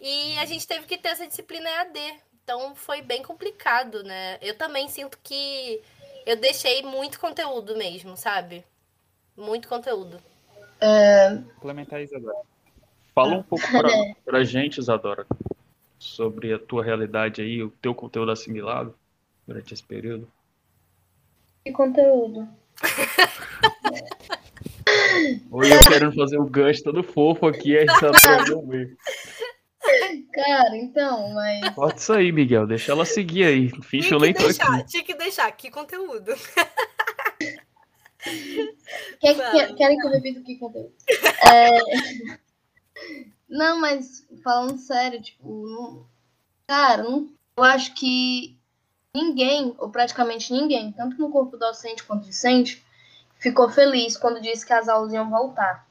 [0.00, 1.98] E a gente teve que ter essa disciplina EAD.
[2.44, 4.38] Então, foi bem complicado, né?
[4.42, 5.82] Eu também sinto que
[6.28, 8.62] eu deixei muito conteúdo mesmo, sabe?
[9.34, 10.20] Muito conteúdo.
[10.78, 11.38] É...
[11.54, 12.36] Complementar, Isadora.
[13.14, 13.88] Fala um pouco pra,
[14.26, 15.26] pra gente, Isadora,
[15.98, 18.94] sobre a tua realidade aí, o teu conteúdo assimilado
[19.46, 20.30] durante esse período.
[21.64, 22.46] Que conteúdo?
[25.50, 28.94] Oi, eu querendo fazer um gancho todo fofo aqui, aí Isadora deu meio.
[30.32, 31.70] Cara, então, mas.
[31.74, 32.66] Pode isso aí, Miguel.
[32.66, 33.70] Deixa ela seguir aí.
[33.82, 34.86] Ficha o leitor deixar, aqui.
[34.88, 35.50] Tinha que deixar.
[35.52, 36.32] Que conteúdo.
[39.20, 40.92] Quer, quer, querem que eu repita que conteúdo?
[41.48, 41.78] É...
[43.48, 46.06] Não, mas falando sério, tipo, não...
[46.66, 47.30] cara, não...
[47.56, 48.58] eu acho que
[49.14, 52.84] ninguém, ou praticamente ninguém, tanto no corpo docente quanto discente,
[53.38, 55.86] ficou feliz quando disse que as aulas iam voltar.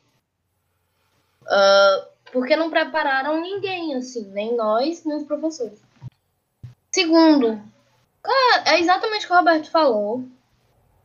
[1.44, 5.82] Uh, porque não prepararam ninguém, assim, nem nós, nem os professores.
[6.94, 7.60] Segundo,
[8.66, 10.24] é exatamente o que o Roberto falou.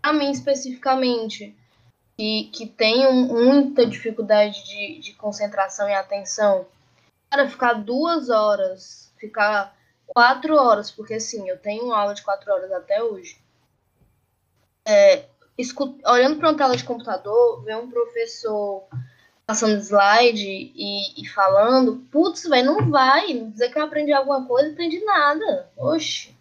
[0.02, 1.56] A mim, especificamente,
[2.18, 6.66] que, que tenho muita dificuldade de, de concentração e atenção,
[7.30, 9.74] para ficar duas horas, ficar
[10.06, 13.40] quatro horas, porque assim, eu tenho aula de quatro horas até hoje.
[14.86, 15.24] É,
[16.06, 18.86] olhando para uma tela de computador, ver um professor
[19.46, 23.32] passando slide e, e falando, putz, velho, não vai.
[23.50, 25.70] Dizer que eu aprendi alguma coisa, não aprendi nada.
[25.76, 26.34] Oxe.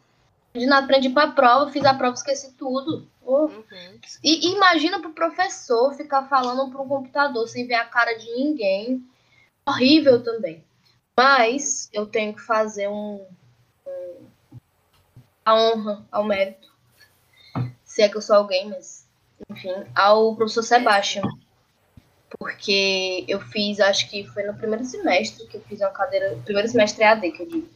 [0.49, 3.07] Aprendi nada, aprendi pra prova, fiz a prova, esqueci tudo.
[3.21, 3.45] Oh.
[3.45, 3.99] Uhum.
[4.23, 9.05] E, e imagina pro professor ficar falando pro computador sem ver a cara de ninguém.
[9.65, 10.63] Horrível também.
[11.15, 13.25] Mas eu tenho que fazer um,
[13.85, 14.25] um
[15.45, 16.71] a honra ao mérito.
[17.83, 19.07] Se é que eu sou alguém, mas
[19.49, 21.29] enfim, ao professor Sebastião
[22.37, 26.67] porque eu fiz, acho que foi no primeiro semestre que eu fiz uma cadeira, primeiro
[26.67, 27.69] semestre AD que eu digo.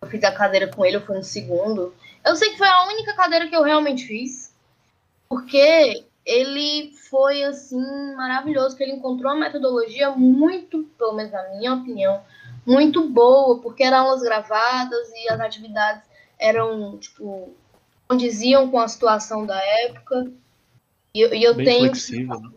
[0.00, 1.94] Eu fiz a cadeira com ele, ou foi no segundo.
[2.24, 4.54] Eu sei que foi a única cadeira que eu realmente fiz,
[5.28, 11.74] porque ele foi assim maravilhoso, que ele encontrou uma metodologia muito, pelo menos na minha
[11.74, 12.22] opinião,
[12.66, 16.02] muito boa, porque eram aulas gravadas e as atividades
[16.38, 17.54] eram, tipo,
[18.06, 20.30] condiziam com a situação da época.
[21.14, 21.80] E, e eu Bem tenho.
[21.86, 22.50] flexível, né?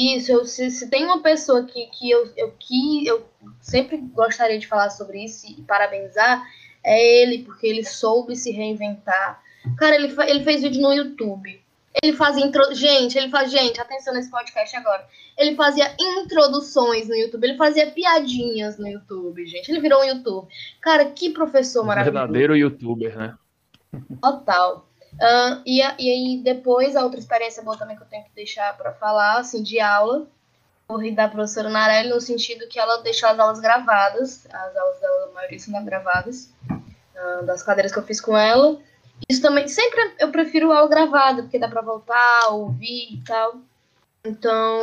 [0.00, 3.26] Isso, eu, se, se tem uma pessoa que, que, eu, eu, que eu
[3.60, 6.42] sempre gostaria de falar sobre isso e parabenizar,
[6.82, 9.42] é ele, porque ele soube se reinventar.
[9.76, 11.62] Cara, ele, ele fez vídeo no YouTube.
[12.02, 12.74] Ele fazia intro...
[12.74, 13.50] Gente, ele faz.
[13.50, 15.06] Gente, atenção nesse podcast agora.
[15.36, 19.68] Ele fazia introduções no YouTube, ele fazia piadinhas no YouTube, gente.
[19.70, 20.48] Ele virou um YouTube.
[20.80, 22.18] Cara, que professor maravilhoso.
[22.18, 23.34] Verdadeiro youtuber, né?
[24.22, 24.89] Total.
[25.20, 28.74] Uh, e, e aí, depois, a outra experiência boa também que eu tenho que deixar
[28.78, 30.26] para falar, assim, de aula,
[30.88, 35.28] corri da professora Narelli, no sentido que ela deixou as aulas gravadas, as aulas dela,
[35.30, 38.78] a maioria são gravadas, uh, das cadeiras que eu fiz com ela.
[39.28, 43.56] Isso também, sempre eu prefiro aula gravada, porque dá para voltar, ouvir e tal.
[44.24, 44.82] Então,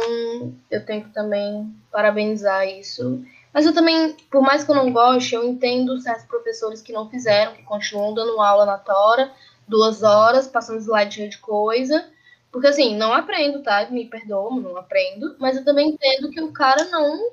[0.70, 3.24] eu tenho que também parabenizar isso.
[3.52, 7.10] Mas eu também, por mais que eu não goste, eu entendo certos professores que não
[7.10, 9.32] fizeram, que continuam dando aula na Tora,
[9.68, 12.10] duas horas, passando slide de coisa.
[12.52, 13.90] Porque assim, não aprendo, tá?
[13.90, 15.36] Me perdoa, não aprendo.
[15.40, 17.32] Mas eu também entendo que o cara não.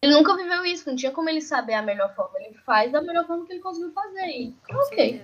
[0.00, 2.38] Ele nunca viveu isso, não tinha como ele saber a melhor forma.
[2.40, 4.26] Ele faz da melhor forma que ele conseguiu fazer.
[4.26, 5.22] E, ok.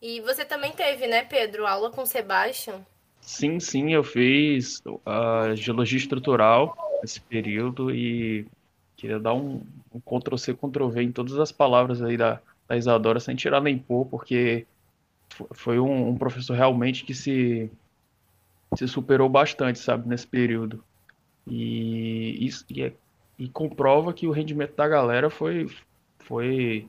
[0.00, 2.80] E você também teve, né, Pedro, aula com o Sebastian?
[3.20, 8.46] Sim, sim, eu fiz a geologia estrutural nesse período e
[8.96, 9.62] queria dar um,
[9.92, 14.06] um Ctrl-C, Ctrl-V em todas as palavras aí da, da Isadora, sem tirar nem pôr,
[14.06, 14.66] porque
[15.52, 17.70] foi um, um professor realmente que se,
[18.76, 20.82] se superou bastante, sabe, nesse período.
[21.46, 22.92] E, e, e,
[23.38, 25.68] e comprova que o rendimento da galera foi,
[26.18, 26.88] foi,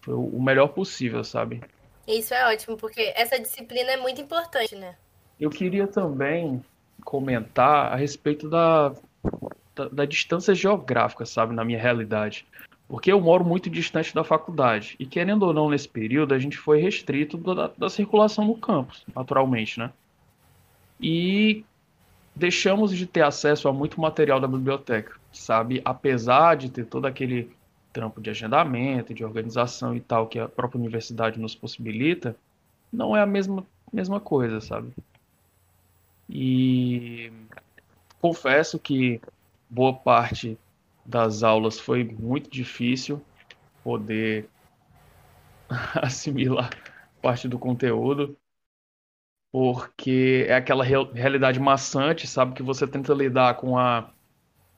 [0.00, 1.62] foi o melhor possível, sabe?
[2.06, 4.96] Isso é ótimo, porque essa disciplina é muito importante, né?
[5.38, 6.62] Eu queria também
[7.04, 8.94] comentar a respeito da,
[9.74, 12.46] da, da, distância geográfica, sabe, na minha realidade.
[12.92, 14.96] Porque eu moro muito distante da faculdade.
[14.98, 19.02] E querendo ou não, nesse período, a gente foi restrito da, da circulação no campus,
[19.16, 19.90] naturalmente, né?
[21.00, 21.64] E
[22.36, 25.80] deixamos de ter acesso a muito material da biblioteca, sabe?
[25.86, 27.50] Apesar de ter todo aquele
[27.94, 32.36] trampo de agendamento, de organização e tal que a própria universidade nos possibilita,
[32.92, 34.92] não é a mesma, mesma coisa, sabe?
[36.28, 37.32] E
[38.20, 39.18] confesso que
[39.70, 40.58] boa parte
[41.04, 43.20] das aulas foi muito difícil
[43.82, 44.48] poder
[46.02, 46.70] assimilar
[47.20, 48.36] parte do conteúdo,
[49.50, 54.10] porque é aquela realidade maçante, sabe, que você tenta lidar com a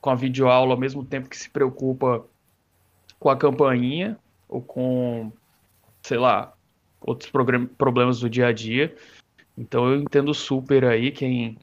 [0.01, 2.27] com a videoaula ao mesmo tempo que se preocupa
[3.19, 5.33] com a campainha ou com,
[6.03, 6.53] sei lá,
[7.01, 7.33] outros
[7.79, 8.95] problemas do dia a dia.
[9.57, 11.57] Então eu entendo super aí quem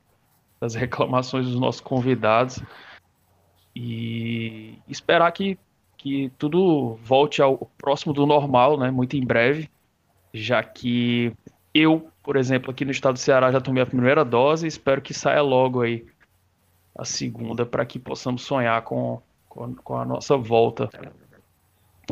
[0.59, 2.59] das reclamações dos nossos convidados
[3.75, 5.57] e esperar que,
[5.97, 8.91] que tudo volte ao próximo do normal, né?
[8.91, 9.69] Muito em breve,
[10.33, 11.33] já que
[11.73, 15.01] eu, por exemplo, aqui no estado do Ceará já tomei a primeira dose e espero
[15.01, 16.05] que saia logo aí
[16.97, 20.89] a segunda para que possamos sonhar com, com, com a nossa volta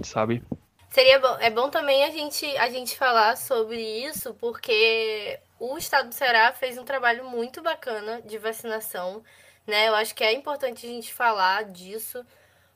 [0.03, 0.43] sabe?
[0.89, 6.09] Seria bom, é bom também a gente, a gente falar sobre isso, porque o estado
[6.09, 9.23] do Ceará fez um trabalho muito bacana de vacinação,
[9.69, 9.87] né?
[9.87, 12.25] Eu acho que é importante a gente falar disso,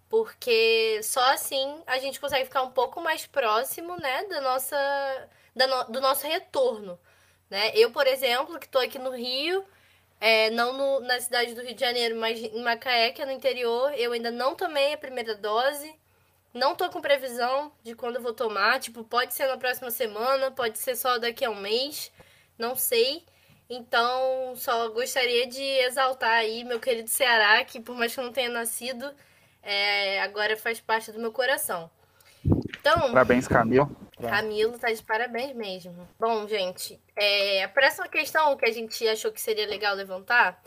[0.10, 4.78] porque só assim a gente consegue ficar um pouco mais próximo, né, da nossa,
[5.56, 7.00] da no, do nosso retorno,
[7.50, 7.72] né?
[7.76, 9.66] Eu, por exemplo, que estou aqui no Rio,
[10.22, 13.32] é, não no, na cidade do Rio de Janeiro, mas em Macaé, que é no
[13.32, 15.94] interior, eu ainda não tomei a primeira dose,
[16.54, 18.80] não tô com previsão de quando eu vou tomar.
[18.80, 22.12] Tipo, pode ser na próxima semana, pode ser só daqui a um mês.
[22.58, 23.26] Não sei.
[23.70, 28.34] Então, só gostaria de exaltar aí meu querido Ceará, que por mais que eu não
[28.34, 29.14] tenha nascido,
[29.62, 31.90] é, agora faz parte do meu coração.
[32.80, 33.90] Então, parabéns, Camilo.
[34.22, 36.08] Camilo tá de parabéns mesmo.
[36.20, 40.62] Bom, gente, é, a próxima questão que a gente achou que seria legal levantar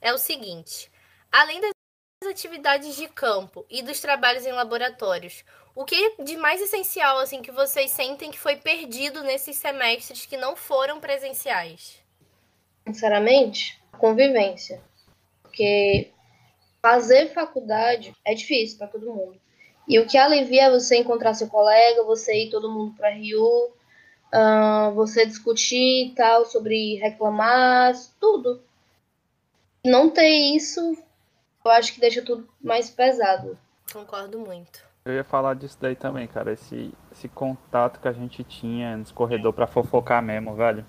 [0.00, 0.90] é o seguinte:
[1.32, 5.44] além das atividades de campo e dos trabalhos em laboratórios,
[5.74, 10.36] o que de mais essencial assim que vocês sentem que foi perdido nesses semestres que
[10.36, 12.05] não foram presenciais?
[12.86, 14.80] Sinceramente, convivência.
[15.42, 16.12] Porque
[16.80, 19.40] fazer faculdade é difícil para todo mundo.
[19.88, 23.70] E o que alivia é você encontrar seu colega, você ir todo mundo para Rio,
[24.34, 28.62] uh, você discutir tal sobre reclamar, tudo.
[29.84, 30.80] não ter isso,
[31.64, 33.56] eu acho que deixa tudo mais pesado.
[33.92, 34.84] Concordo muito.
[35.04, 36.52] Eu ia falar disso daí também, cara.
[36.52, 40.84] Esse, esse contato que a gente tinha nos corredor para fofocar mesmo, velho.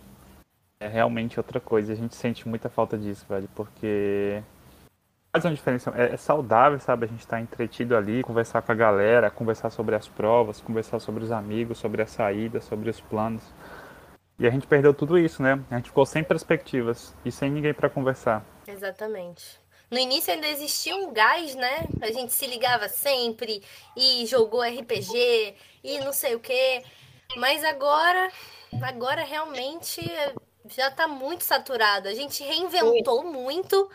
[0.80, 1.94] É realmente outra coisa.
[1.94, 3.50] A gente sente muita falta disso, velho.
[3.56, 4.44] Porque
[5.32, 5.92] faz uma diferença.
[5.96, 7.06] É, é saudável, sabe?
[7.06, 11.00] A gente estar tá entretido ali, conversar com a galera, conversar sobre as provas, conversar
[11.00, 13.44] sobre os amigos, sobre a saída, sobre os planos.
[14.40, 15.60] E a gente perdeu tudo isso, né?
[15.72, 18.46] A gente ficou sem perspectivas e sem ninguém para conversar.
[18.68, 19.60] Exatamente.
[19.90, 21.88] No início ainda existia um gás, né?
[22.02, 23.63] A gente se ligava sempre
[23.96, 26.84] e jogou RPG e não sei o quê.
[27.38, 28.30] Mas agora,
[28.84, 30.02] agora realmente
[30.76, 32.08] já tá muito saturado.
[32.08, 33.90] A gente reinventou muito,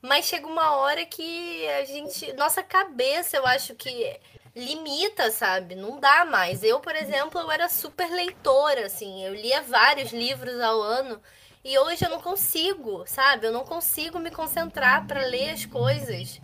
[0.00, 2.32] mas chega uma hora que a gente.
[2.34, 4.20] Nossa cabeça, eu acho que
[4.54, 5.74] limita, sabe?
[5.74, 6.62] Não dá mais.
[6.62, 9.24] Eu, por exemplo, eu era super leitora, assim.
[9.24, 11.20] Eu lia vários livros ao ano.
[11.64, 13.46] E hoje eu não consigo, sabe?
[13.46, 16.40] Eu não consigo me concentrar para ler as coisas.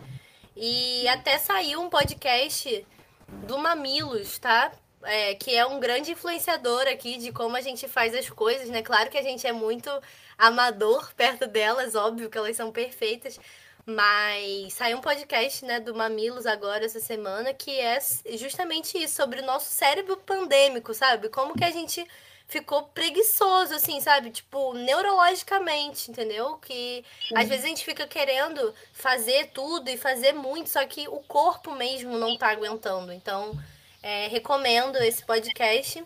[0.55, 2.85] E até saiu um podcast
[3.27, 4.71] do Mamilos, tá?
[5.03, 8.81] É, que é um grande influenciador aqui de como a gente faz as coisas, né?
[8.81, 9.89] Claro que a gente é muito
[10.37, 13.39] amador perto delas, óbvio que elas são perfeitas.
[13.85, 17.97] Mas saiu um podcast, né, do Mamilos agora essa semana que é
[18.37, 21.29] justamente isso, sobre o nosso cérebro pandêmico, sabe?
[21.29, 22.05] Como que a gente
[22.51, 24.29] ficou preguiçoso, assim, sabe?
[24.29, 26.57] Tipo, neurologicamente, entendeu?
[26.57, 27.37] Que Sim.
[27.37, 31.71] às vezes a gente fica querendo fazer tudo e fazer muito, só que o corpo
[31.71, 33.13] mesmo não tá aguentando.
[33.13, 33.57] Então,
[34.01, 36.03] é, recomendo esse podcast.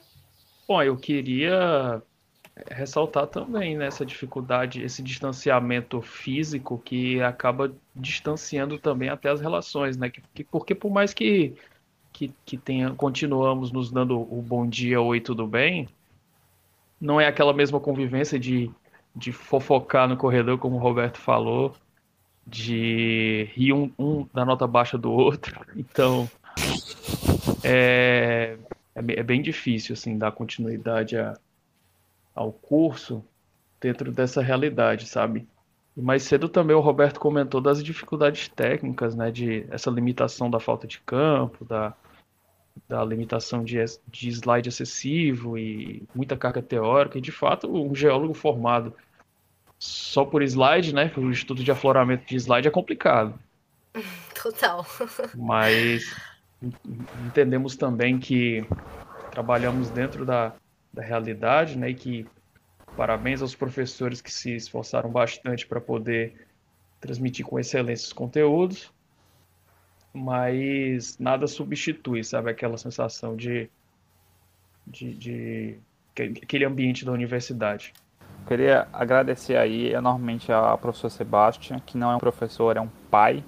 [0.67, 2.01] Bom, eu queria
[2.71, 10.09] ressaltar também né, dificuldade, esse distanciamento físico que acaba distanciando também até as relações, né?
[10.09, 11.53] Que, porque por mais que,
[12.13, 15.89] que, que tenha, continuamos nos dando o bom dia, oi, tudo bem,
[16.99, 18.71] não é aquela mesma convivência de,
[19.15, 21.75] de fofocar no corredor, como o Roberto falou,
[22.47, 25.59] de rir um, um da nota baixa do outro.
[25.75, 26.29] Então,
[27.63, 28.57] é,
[28.93, 31.37] é, é bem difícil assim dar continuidade a,
[32.33, 33.23] ao curso
[33.79, 35.47] dentro dessa realidade, sabe?
[35.95, 40.59] E mais cedo também o Roberto comentou das dificuldades técnicas, né, de essa limitação da
[40.59, 41.93] falta de campo, da,
[42.87, 47.17] da limitação de, de slide excessivo e muita carga teórica.
[47.17, 48.93] E, de fato, um geólogo formado
[49.79, 51.11] só por slide, né?
[51.15, 53.37] O estudo de afloramento de slide é complicado.
[54.41, 54.85] Total.
[55.35, 56.13] Mas
[57.27, 58.65] entendemos também que
[59.31, 60.53] trabalhamos dentro da,
[60.93, 61.89] da realidade, né?
[61.89, 62.27] E que
[62.95, 66.47] parabéns aos professores que se esforçaram bastante para poder
[66.99, 68.93] transmitir com excelência os conteúdos
[70.15, 73.69] mas nada substitui, sabe, aquela sensação de,
[74.87, 75.79] de, de
[76.15, 77.93] aquele ambiente da universidade.
[78.47, 83.43] Queria agradecer aí enormemente ao professor Sebastião, que não é um professor, é um pai.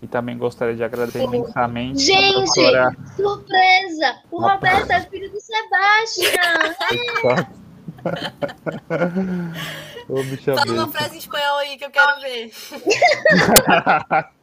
[0.00, 2.00] E também gostaria de agradecer imensamente.
[2.00, 2.96] Gente, professora...
[3.16, 4.16] surpresa!
[4.30, 6.38] O Roberto é filho do Sebastião!
[10.08, 10.22] Ô,
[10.56, 12.50] Fala uma frase em espanhol aí que eu quero ver.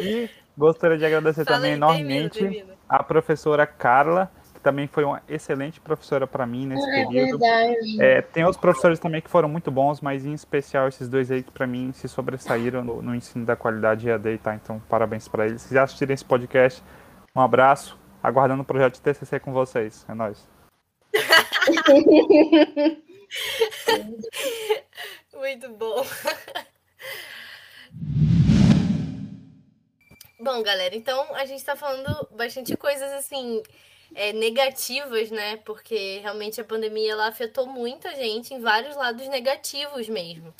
[0.00, 2.78] E gostaria de agradecer Fala também enormemente termina, termina.
[2.88, 4.30] a professora Carla,
[4.66, 7.38] também foi uma excelente professora para mim nesse é período.
[7.38, 8.02] Verdade.
[8.02, 11.44] É, tem outros professores também que foram muito bons, mas em especial esses dois aí
[11.44, 14.56] que para mim se sobressaíram no, no, ensino da qualidade EAD, tá?
[14.56, 15.62] Então, parabéns para eles.
[15.62, 16.82] Se já assistirem esse podcast,
[17.32, 17.96] um abraço.
[18.20, 20.04] Aguardando o projeto de TCC com vocês.
[20.08, 20.48] É nóis.
[25.32, 26.04] Muito bom.
[30.40, 33.62] Bom, galera, então a gente tá falando bastante coisas assim
[34.14, 35.56] é, negativas, né?
[35.58, 40.54] Porque realmente a pandemia ela afetou muita gente em vários lados negativos mesmo.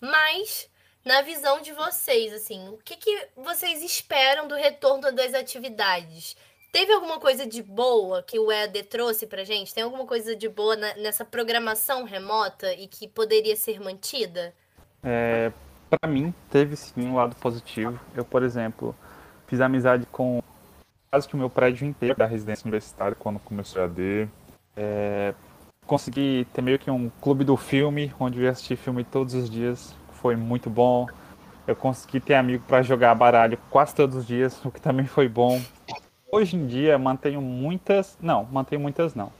[0.00, 0.68] Mas
[1.04, 6.36] na visão de vocês, assim, o que, que vocês esperam do retorno das atividades?
[6.72, 9.74] Teve alguma coisa de boa que o EAD trouxe pra gente?
[9.74, 14.54] Tem alguma coisa de boa na, nessa programação remota e que poderia ser mantida?
[15.02, 15.52] É,
[15.90, 18.00] para mim, teve sim um lado positivo.
[18.16, 18.96] Eu, por exemplo,
[19.52, 20.42] Fiz amizade com
[21.12, 24.26] quase que o meu prédio inteiro da residência universitária quando começou a AD.
[24.74, 25.34] É,
[25.86, 29.50] consegui ter meio que um clube do filme, onde eu ia assistir filme todos os
[29.50, 29.94] dias.
[30.14, 31.06] Foi muito bom.
[31.66, 35.28] Eu consegui ter amigo para jogar baralho quase todos os dias, o que também foi
[35.28, 35.60] bom.
[36.30, 39.30] Hoje em dia mantenho muitas, não, mantenho muitas não.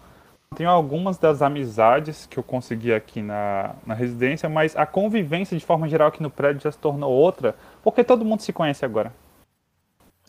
[0.55, 5.65] Tenho algumas das amizades que eu consegui aqui na, na residência, mas a convivência de
[5.65, 9.11] forma geral aqui no prédio já se tornou outra, porque todo mundo se conhece agora.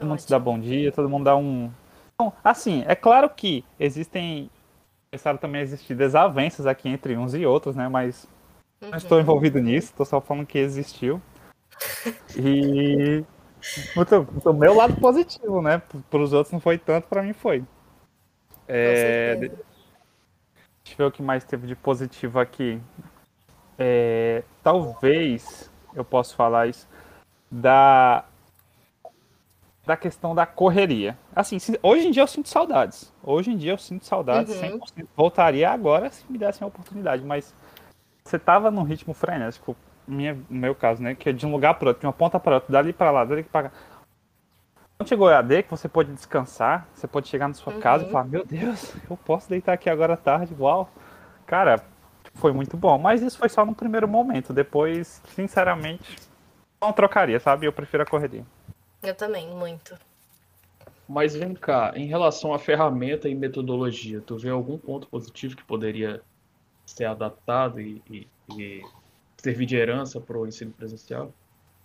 [0.03, 1.71] Todo mundo se dá bom dia, todo mundo dá um.
[2.13, 4.49] Então, assim, é claro que existem.
[5.11, 7.87] Começaram também a existir desavenças aqui entre uns e outros, né?
[7.87, 8.27] Mas
[8.83, 8.89] Uhum.
[8.91, 11.21] Não estou envolvido nisso, estou só falando que existiu.
[12.35, 13.23] E
[14.45, 15.81] o meu lado positivo, né?
[16.09, 17.63] Para os outros não foi tanto, para mim foi.
[18.67, 19.35] É...
[19.35, 19.53] Deixa
[20.91, 22.81] eu ver o que mais teve de positivo aqui.
[23.79, 24.43] É...
[24.61, 26.87] Talvez eu possa falar isso
[27.49, 28.25] da
[29.85, 31.17] da questão da correria.
[31.35, 33.13] Assim, hoje em dia eu sinto saudades.
[33.21, 34.79] Hoje em dia eu sinto saudades, uhum.
[34.79, 35.07] 100%.
[35.15, 37.53] Voltaria agora se me dessem a oportunidade, mas
[38.23, 39.75] você tava num ritmo frenético,
[40.07, 42.39] minha, no meu caso, né, que é de um lugar para outro, de uma ponta
[42.39, 43.75] para outra, dali para lá, dali para cá.
[44.97, 47.79] Quando chegou a AD, que você pode descansar, você pode chegar na sua uhum.
[47.81, 50.89] casa e falar, meu Deus, eu posso deitar aqui agora à tarde, uau.
[51.45, 51.83] Cara,
[52.35, 56.17] foi muito bom, mas isso foi só no primeiro momento, depois, sinceramente,
[56.81, 57.65] não trocaria, sabe?
[57.65, 58.45] Eu prefiro a correria.
[59.03, 59.97] Eu também, muito.
[61.07, 65.63] Mas vem cá, em relação à ferramenta e metodologia, tu vê algum ponto positivo que
[65.63, 66.21] poderia
[66.85, 68.27] ser adaptado e, e,
[68.57, 68.81] e
[69.37, 71.33] servir de herança para o ensino presencial?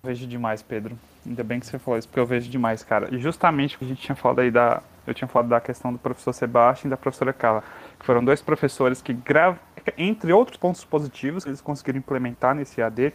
[0.03, 0.99] vejo demais, Pedro.
[1.27, 3.15] Ainda bem que você falou isso, porque eu vejo demais, cara.
[3.15, 4.83] E justamente o que a gente tinha falado aí da.
[5.07, 7.63] Eu tinha falado da questão do professor Sebastião e da professora Carla,
[7.99, 9.59] que foram dois professores que, gra...
[9.97, 13.15] entre outros pontos positivos, eles conseguiram implementar nesse AD,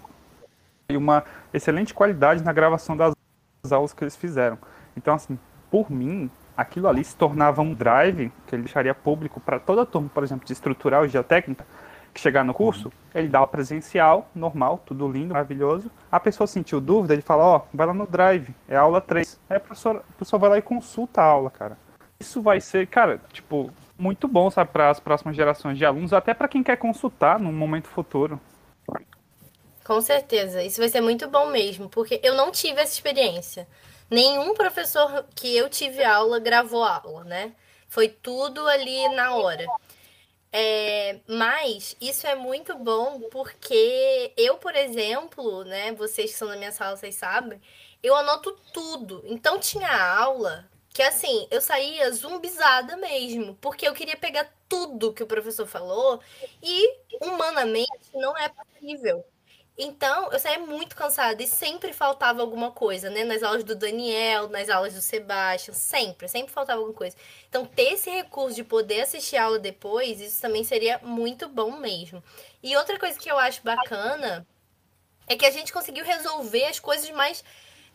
[0.89, 1.23] e uma
[1.53, 3.12] excelente qualidade na gravação das
[3.71, 4.57] aulas que eles fizeram.
[4.97, 5.39] Então, assim,
[5.71, 9.85] por mim, aquilo ali se tornava um drive que ele deixaria público para toda a
[9.85, 11.65] turma, por exemplo, de estrutural e geotécnica,
[12.13, 15.89] que chegar no curso, ele dá o presencial, normal, tudo lindo, maravilhoso.
[16.11, 19.39] A pessoa sentiu dúvida, ele fala, ó, oh, vai lá no drive, é aula 3.
[19.49, 21.77] Aí a professora, a pessoa vai lá e consulta a aula, cara.
[22.19, 26.33] Isso vai ser, cara, tipo, muito bom, sabe, para as próximas gerações de alunos, até
[26.33, 28.39] para quem quer consultar num momento futuro.
[29.83, 33.67] Com certeza, isso vai ser muito bom mesmo, porque eu não tive essa experiência.
[34.09, 37.53] Nenhum professor que eu tive aula gravou aula, né?
[37.87, 39.65] Foi tudo ali na hora.
[40.51, 45.91] É, mas isso é muito bom porque eu, por exemplo, né?
[45.93, 47.59] Vocês que são na minha sala, vocês sabem,
[48.03, 49.23] eu anoto tudo.
[49.25, 55.23] Então tinha aula que assim, eu saía zumbizada mesmo, porque eu queria pegar tudo que
[55.23, 56.21] o professor falou
[56.61, 59.25] e humanamente não é possível.
[59.75, 63.23] Então, eu saía muito cansada e sempre faltava alguma coisa, né?
[63.23, 67.15] Nas aulas do Daniel, nas aulas do Sebastião, sempre, sempre faltava alguma coisa.
[67.49, 71.71] Então, ter esse recurso de poder assistir a aula depois, isso também seria muito bom
[71.71, 72.23] mesmo.
[72.61, 74.45] E outra coisa que eu acho bacana
[75.27, 77.43] é que a gente conseguiu resolver as coisas mais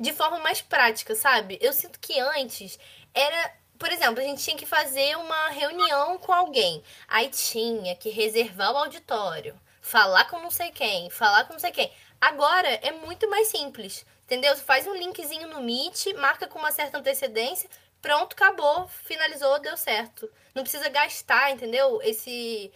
[0.00, 1.58] de forma mais prática, sabe?
[1.60, 2.78] Eu sinto que antes
[3.14, 6.82] era por exemplo, a gente tinha que fazer uma reunião com alguém.
[7.06, 9.54] Aí tinha que reservar o auditório
[9.88, 11.90] falar com não sei quem, falar com não sei quem.
[12.20, 14.54] Agora é muito mais simples, entendeu?
[14.54, 17.70] Você faz um linkzinho no Meet, marca com uma certa antecedência,
[18.02, 20.30] pronto, acabou, finalizou, deu certo.
[20.54, 22.00] Não precisa gastar, entendeu?
[22.02, 22.70] Esse.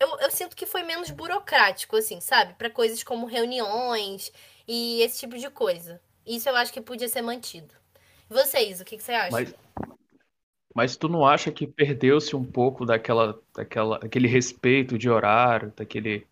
[0.00, 2.54] eu, eu sinto que foi menos burocrático, assim, sabe?
[2.54, 4.32] Para coisas como reuniões
[4.66, 6.00] e esse tipo de coisa.
[6.24, 7.74] Isso eu acho que podia ser mantido.
[8.30, 9.30] Vocês, o que, que você acha?
[9.30, 9.54] Mas,
[10.74, 16.26] mas tu não acha que perdeu-se um pouco daquela, daquela, daquele respeito de horário, daquele,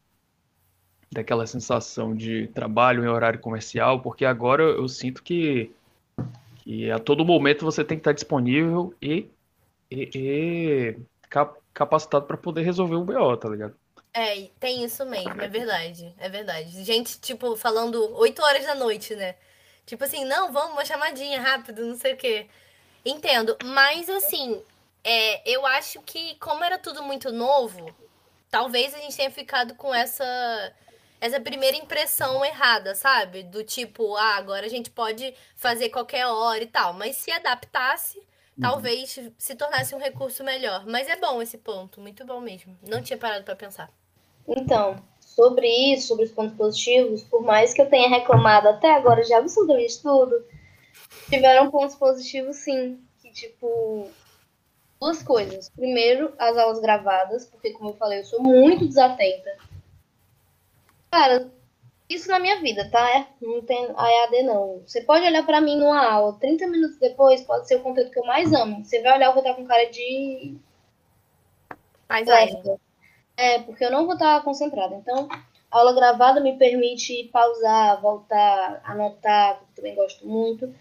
[1.12, 4.00] daquela sensação de trabalho em horário comercial?
[4.02, 5.70] Porque agora eu sinto que,
[6.56, 9.30] que a todo momento você tem que estar disponível e,
[9.88, 10.96] e, e
[11.72, 13.76] capacitado para poder resolver o BO, tá ligado?
[14.12, 16.84] É, tem isso mesmo, é verdade, é verdade.
[16.84, 19.36] Gente, tipo, falando 8 horas da noite, né?
[19.86, 22.46] Tipo assim, não, vamos, uma chamadinha rápido, não sei o quê.
[23.04, 24.62] Entendo, mas assim,
[25.02, 27.92] é, eu acho que como era tudo muito novo,
[28.50, 30.72] talvez a gente tenha ficado com essa
[31.22, 33.44] essa primeira impressão errada, sabe?
[33.44, 36.94] Do tipo, ah, agora a gente pode fazer qualquer hora e tal.
[36.94, 38.24] Mas se adaptasse, uhum.
[38.60, 40.84] talvez se tornasse um recurso melhor.
[40.84, 42.76] Mas é bom esse ponto, muito bom mesmo.
[42.82, 43.88] Não tinha parado para pensar.
[44.48, 49.22] Então, sobre isso, sobre os pontos positivos, por mais que eu tenha reclamado até agora
[49.22, 50.44] de absolutamente tudo,
[51.28, 53.00] Tiveram pontos positivos, sim.
[53.20, 54.10] Que, tipo,
[55.00, 55.68] duas coisas.
[55.70, 59.56] Primeiro, as aulas gravadas, porque, como eu falei, eu sou muito desatenta.
[61.10, 61.50] Cara,
[62.08, 63.18] isso na minha vida, tá?
[63.18, 64.82] É, não tem AEAD, não.
[64.86, 68.18] Você pode olhar para mim numa aula, 30 minutos depois, pode ser o conteúdo que
[68.18, 68.84] eu mais amo.
[68.84, 70.56] Você vai olhar, eu vou estar com cara de.
[72.28, 72.28] Mais.
[73.36, 74.94] É, porque eu não vou estar concentrada.
[74.94, 75.28] Então,
[75.72, 80.72] a aula gravada me permite pausar, voltar, anotar, que também gosto muito.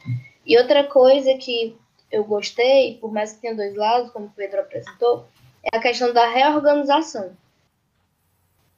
[0.45, 1.77] E outra coisa que
[2.11, 5.25] eu gostei, por mais que tenha dois lados, como o Pedro apresentou,
[5.71, 7.31] é a questão da reorganização.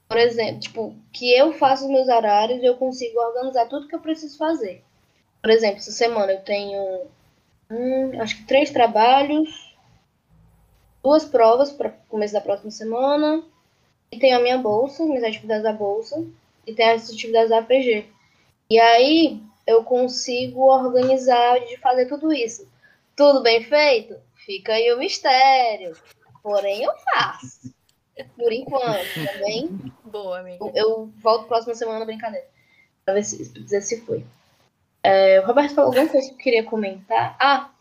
[0.08, 3.96] Por exemplo, tipo, que eu faço os meus horários e eu consigo organizar tudo que
[3.96, 4.84] eu preciso fazer.
[5.42, 7.08] Por exemplo, essa semana eu tenho,
[7.72, 9.76] hum, acho que três trabalhos,
[11.04, 13.44] duas provas para começo da próxima semana,
[14.14, 16.24] e tenho a minha bolsa, minhas atividades da bolsa,
[16.68, 18.06] e tenho as atividades da APG.
[18.70, 22.68] E aí eu consigo organizar de fazer tudo isso.
[23.16, 24.16] Tudo bem feito?
[24.46, 25.96] Fica aí o mistério.
[26.42, 27.74] Porém, eu faço.
[28.38, 29.68] Por enquanto, também.
[29.68, 30.72] Tá Boa, amiga.
[30.76, 32.46] Eu volto próxima semana, brincadeira.
[33.04, 34.24] Pra ver se, dizer se foi.
[35.02, 37.36] É, o Roberto falou alguma coisa que eu queria comentar.
[37.40, 37.72] Ah,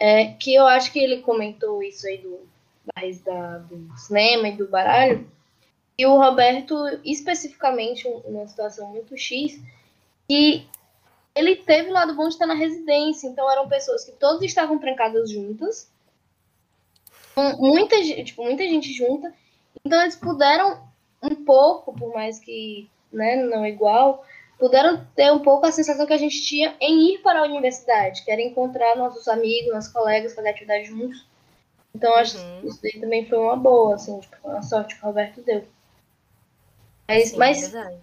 [0.00, 2.40] é, que eu acho que ele comentou isso aí do,
[3.24, 5.30] da, do cinema e do baralho.
[5.98, 6.74] E o Roberto,
[7.04, 9.60] especificamente, numa situação muito X,
[10.28, 10.66] que
[11.34, 13.26] ele teve o lado bom de estar na residência.
[13.26, 15.90] Então eram pessoas que todas estavam trancadas juntas.
[17.58, 19.32] Muita, tipo, muita gente junta.
[19.84, 20.82] Então eles puderam
[21.22, 24.24] um pouco, por mais que né, não igual,
[24.58, 28.24] puderam ter um pouco a sensação que a gente tinha em ir para a universidade,
[28.24, 31.26] que era encontrar nossos amigos, nossos colegas, fazer atividade juntos.
[31.94, 32.60] Então acho uhum.
[32.60, 35.64] que isso daí também foi uma boa, assim, tipo, uma sorte que o Roberto deu.
[37.12, 37.98] Mas, Sim, mas é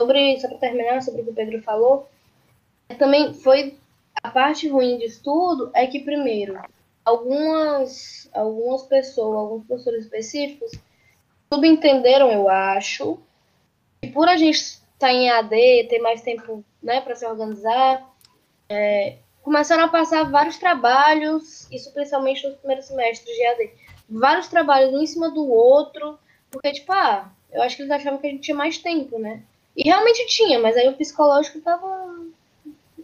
[0.00, 2.08] sobre, só para terminar, sobre o que o Pedro falou,
[2.98, 3.78] também foi
[4.22, 6.60] a parte ruim de tudo é que primeiro
[7.04, 10.72] algumas algumas pessoas, alguns professores específicos
[11.52, 13.18] subentenderam, eu acho,
[14.00, 18.08] que por a gente estar tá em AD, ter mais tempo né, para se organizar,
[18.68, 23.70] é, começaram a passar vários trabalhos, isso principalmente nos primeiros semestres de AD,
[24.08, 26.18] vários trabalhos um em cima do outro,
[26.50, 29.42] porque, tipo, ah, eu acho que eles achavam que a gente tinha mais tempo, né?
[29.76, 32.26] E realmente tinha, mas aí o psicológico tava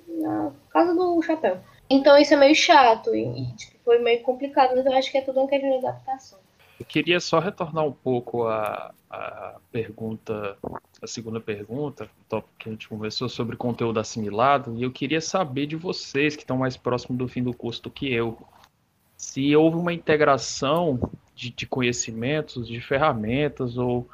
[0.08, 1.58] na casa do chapéu.
[1.88, 5.22] Então isso é meio chato e, tipo, foi meio complicado, mas eu acho que é
[5.22, 6.38] tudo uma questão de adaptação.
[6.78, 10.56] Eu queria só retornar um pouco a, a pergunta,
[11.02, 15.20] a segunda pergunta, o tópico que a gente conversou sobre conteúdo assimilado, e eu queria
[15.20, 18.38] saber de vocês que estão mais próximos do fim do curso do que eu,
[19.16, 21.00] se houve uma integração
[21.34, 24.08] de, de conhecimentos, de ferramentas ou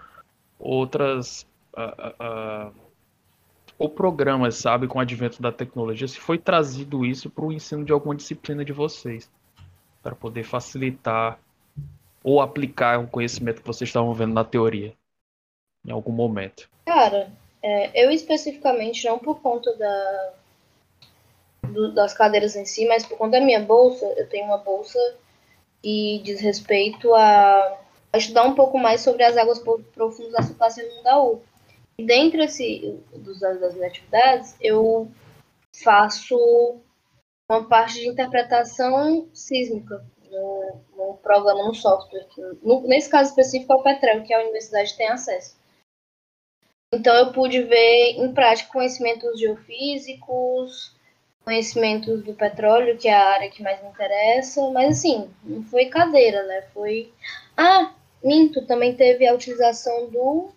[0.64, 1.46] outras
[1.76, 2.74] uh, uh,
[3.78, 7.84] ou programas, sabe, com o advento da tecnologia, se foi trazido isso para o ensino
[7.84, 9.30] de alguma disciplina de vocês,
[10.02, 11.38] para poder facilitar
[12.22, 14.94] ou aplicar um conhecimento que vocês estavam vendo na teoria
[15.86, 16.68] em algum momento?
[16.86, 17.30] Cara,
[17.62, 20.32] é, eu especificamente, não por conta da,
[21.68, 24.98] do, das cadeiras em si, mas por conta da minha bolsa, eu tenho uma bolsa
[25.82, 27.83] que diz respeito a,
[28.14, 29.58] a estudar um pouco mais sobre as águas
[29.92, 30.68] profundas da
[31.02, 31.42] da U.
[31.98, 35.10] E dentro esse, dos, das minhas atividades, eu
[35.82, 36.78] faço
[37.50, 42.28] uma parte de interpretação sísmica no, no programa, no software.
[42.62, 45.56] No, nesse caso específico é o Petrel, que a universidade tem acesso.
[46.92, 50.94] Então eu pude ver em prática conhecimentos geofísicos,
[51.44, 55.86] conhecimentos do petróleo, que é a área que mais me interessa, mas assim, não foi
[55.86, 56.62] cadeira, né?
[56.72, 57.12] Foi.
[57.56, 57.92] Ah,
[58.24, 60.50] minto, também teve a utilização do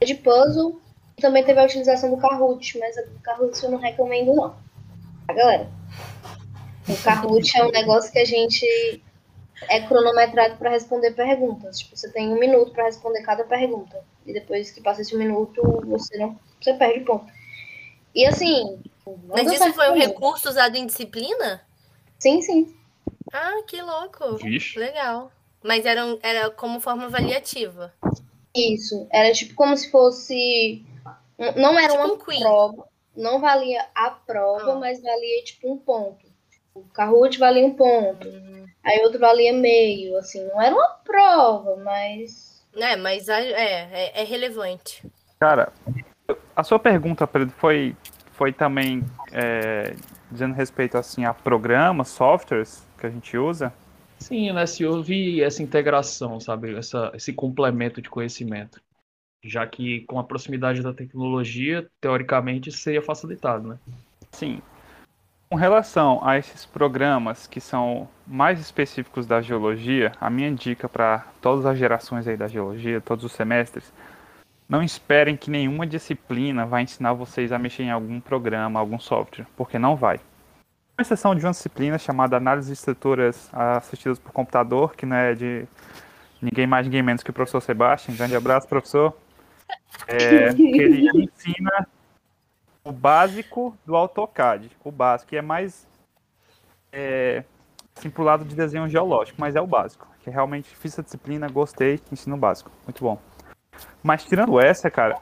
[0.00, 0.80] de puzzle
[1.16, 4.54] e também teve a utilização do Kahoot, mas o Kahoot eu não recomendo não.
[5.26, 5.70] Tá, galera?
[6.88, 9.02] O Kahoot é um negócio que a gente
[9.68, 11.78] é cronometrado para responder perguntas.
[11.78, 14.04] Tipo, você tem um minuto para responder cada pergunta.
[14.26, 17.32] E depois que passa esse minuto, você não você perde o ponto.
[18.14, 18.80] E assim.
[19.28, 21.60] Mas isso foi um recurso usado em disciplina?
[22.18, 22.76] Sim, sim.
[23.32, 24.36] Ah, que louco.
[24.36, 24.78] Vixe.
[24.78, 25.32] Legal.
[25.62, 27.92] Mas era, um, era como forma avaliativa.
[28.54, 29.06] Isso.
[29.10, 30.84] Era tipo como se fosse.
[31.56, 32.88] Não era tipo uma um prova.
[33.16, 34.78] Não valia a prova, ah.
[34.78, 36.26] mas valia tipo um ponto.
[36.74, 38.26] O Kahoot valia um ponto.
[38.28, 38.66] Uhum.
[38.84, 42.62] Aí outro valia meio, assim, não era uma prova, mas.
[42.74, 45.04] É, mas é, é, é relevante.
[45.38, 45.72] Cara,
[46.56, 47.94] a sua pergunta, Pedro, foi,
[48.32, 49.94] foi também é,
[50.30, 53.72] dizendo respeito assim a programas, softwares que a gente usa?
[54.22, 54.66] Sim, né?
[54.66, 56.74] Se houve essa integração, sabe?
[56.76, 58.80] Essa, esse complemento de conhecimento.
[59.44, 63.78] Já que com a proximidade da tecnologia, teoricamente, seria facilitado, né?
[64.30, 64.62] Sim.
[65.50, 71.26] Com relação a esses programas que são mais específicos da geologia, a minha dica para
[71.42, 73.92] todas as gerações aí da geologia, todos os semestres,
[74.68, 79.46] não esperem que nenhuma disciplina vai ensinar vocês a mexer em algum programa, algum software,
[79.54, 80.20] porque não vai.
[80.96, 85.34] Uma exceção de uma disciplina chamada Análise de Estruturas Assistidas por Computador, que não é
[85.34, 85.66] de
[86.40, 88.16] ninguém mais, ninguém menos que o professor Sebastião.
[88.16, 89.16] Grande abraço, professor.
[90.06, 91.86] É, que ele ensina
[92.84, 95.86] o básico do AutoCAD, o básico, que é mais
[96.92, 97.44] é,
[97.96, 101.48] assim, pro lado de desenho geológico, mas é o básico, que realmente fiz essa disciplina,
[101.48, 103.18] gostei, ensino básico, muito bom.
[104.02, 105.18] Mas tirando essa, cara,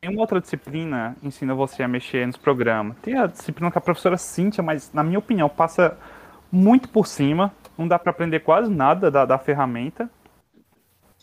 [0.00, 2.96] tem uma outra disciplina que ensina você a mexer nos programas.
[3.02, 5.96] Tem a disciplina com a professora Cíntia, mas na minha opinião passa
[6.50, 10.08] muito por cima, não dá para aprender quase nada da, da ferramenta.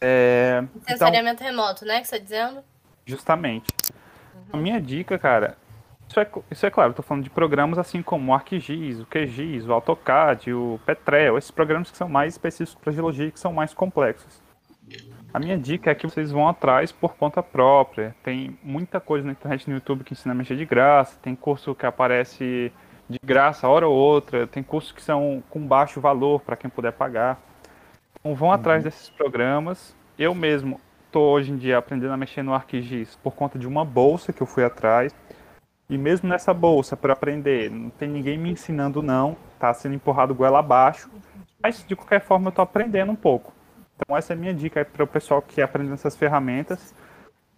[0.02, 2.02] É, Sensoriamento então, remoto, né?
[2.02, 2.64] Que você está dizendo?
[3.06, 3.68] Justamente.
[4.36, 4.42] Uhum.
[4.54, 5.58] A minha dica, cara,
[6.08, 9.66] isso é, isso é claro, estou falando de programas assim como o ArcGIS, o QGIS,
[9.66, 13.74] o AutoCAD, o Petrel, esses programas que são mais específicos para geologia que são mais
[13.74, 14.43] complexos.
[15.34, 18.16] A minha dica é que vocês vão atrás por conta própria.
[18.22, 21.74] Tem muita coisa na internet no YouTube que ensina a mexer de graça, tem curso
[21.74, 22.72] que aparece
[23.10, 26.92] de graça hora ou outra, tem cursos que são com baixo valor para quem puder
[26.92, 27.42] pagar.
[28.20, 28.54] Então vão uhum.
[28.54, 29.96] atrás desses programas.
[30.20, 33.84] Eu mesmo estou hoje em dia aprendendo a mexer no ArcGIS por conta de uma
[33.84, 35.16] bolsa que eu fui atrás.
[35.90, 40.36] E mesmo nessa bolsa, para aprender, não tem ninguém me ensinando não, tá sendo empurrado
[40.36, 41.10] goela abaixo.
[41.60, 43.52] Mas de qualquer forma eu estou aprendendo um pouco.
[43.96, 46.94] Então essa é a minha dica para o pessoal que aprende essas ferramentas.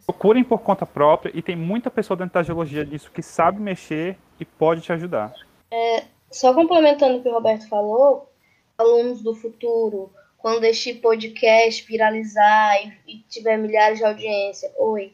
[0.06, 4.18] Procurem por conta própria e tem muita pessoa dentro da geologia disso que sabe mexer
[4.40, 5.34] e pode te ajudar.
[5.72, 8.32] É, só complementando o que o Roberto falou,
[8.78, 15.12] alunos do futuro, quando este podcast viralizar e, e tiver milhares de audiência, oi,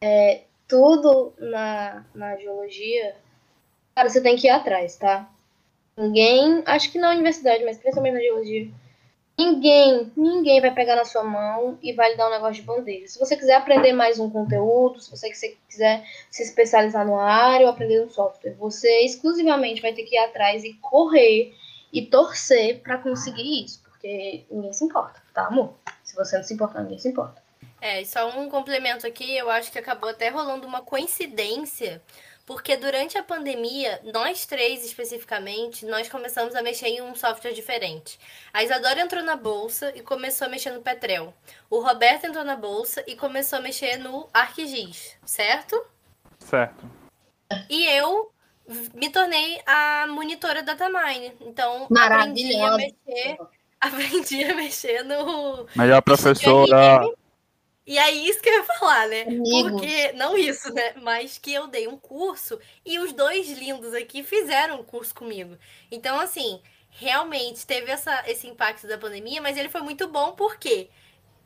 [0.00, 3.14] é, tudo na, na geologia,
[3.94, 5.28] cara, você tem que ir atrás, tá?
[5.96, 8.68] Ninguém, acho que na universidade, mas principalmente na geologia,
[9.42, 13.08] Ninguém, ninguém vai pegar na sua mão e vai lhe dar um negócio de bandeja.
[13.08, 15.30] Se você quiser aprender mais um conteúdo, se você
[15.68, 20.18] quiser se especializar numa área ou aprender um software, você exclusivamente vai ter que ir
[20.18, 21.52] atrás e correr
[21.92, 25.74] e torcer para conseguir isso, porque ninguém se importa, tá, amor?
[26.04, 27.42] Se você não se importar, ninguém se importa.
[27.80, 32.00] É, só um complemento aqui, eu acho que acabou até rolando uma coincidência
[32.46, 38.18] porque durante a pandemia, nós três especificamente, nós começamos a mexer em um software diferente.
[38.52, 41.32] A Isadora entrou na bolsa e começou a mexer no Petrel.
[41.70, 45.80] O Roberto entrou na bolsa e começou a mexer no ArcGIS, certo?
[46.38, 46.84] Certo.
[47.70, 48.32] E eu
[48.94, 51.32] me tornei a monitora Datamine.
[51.40, 53.38] Então, aprendi a mexer,
[53.80, 57.02] aprendi a mexer no Melhor professora
[57.84, 59.22] e aí, isso que eu ia falar, né?
[59.22, 59.72] Amigos.
[59.72, 60.94] Porque, não isso, né?
[61.02, 65.58] Mas que eu dei um curso e os dois lindos aqui fizeram um curso comigo.
[65.90, 66.60] Então, assim,
[66.90, 70.90] realmente teve essa, esse impacto da pandemia, mas ele foi muito bom porque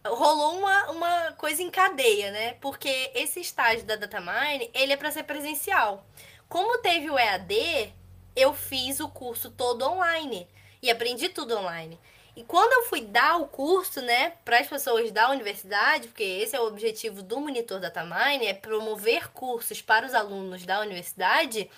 [0.05, 2.53] rolou uma, uma coisa em cadeia, né?
[2.61, 6.07] Porque esse estágio da Datamine, ele é para ser presencial.
[6.49, 7.93] Como teve o EAD,
[8.35, 10.47] eu fiz o curso todo online
[10.83, 11.99] e aprendi tudo online.
[12.37, 16.55] E quando eu fui dar o curso, né, para as pessoas da universidade, porque esse
[16.55, 21.71] é o objetivo do monitor Datamine, é promover cursos para os alunos da universidade,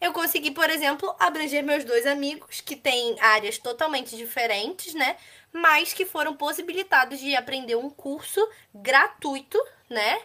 [0.00, 5.16] eu consegui, por exemplo, abranger meus dois amigos que têm áreas totalmente diferentes, né,
[5.52, 8.40] mas que foram possibilitados de aprender um curso
[8.74, 9.56] gratuito,
[9.88, 10.20] né,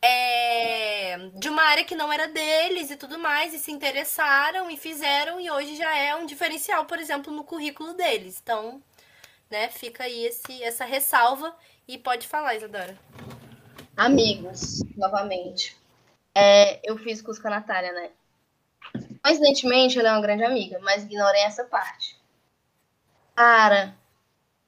[0.00, 4.78] é, de uma área que não era deles e tudo mais, e se interessaram e
[4.78, 8.40] fizeram, e hoje já é um diferencial, por exemplo, no currículo deles.
[8.42, 8.82] Então,
[9.50, 9.68] né?
[9.68, 11.54] Fica aí esse, essa ressalva
[11.86, 12.96] e pode falar, Isadora.
[13.96, 15.76] Amigos, novamente.
[16.34, 18.10] É, eu fiz curso com a Natália, né?
[19.22, 22.16] Coincidentemente, ela é uma grande amiga, mas ignorem essa parte.
[23.34, 23.94] Cara,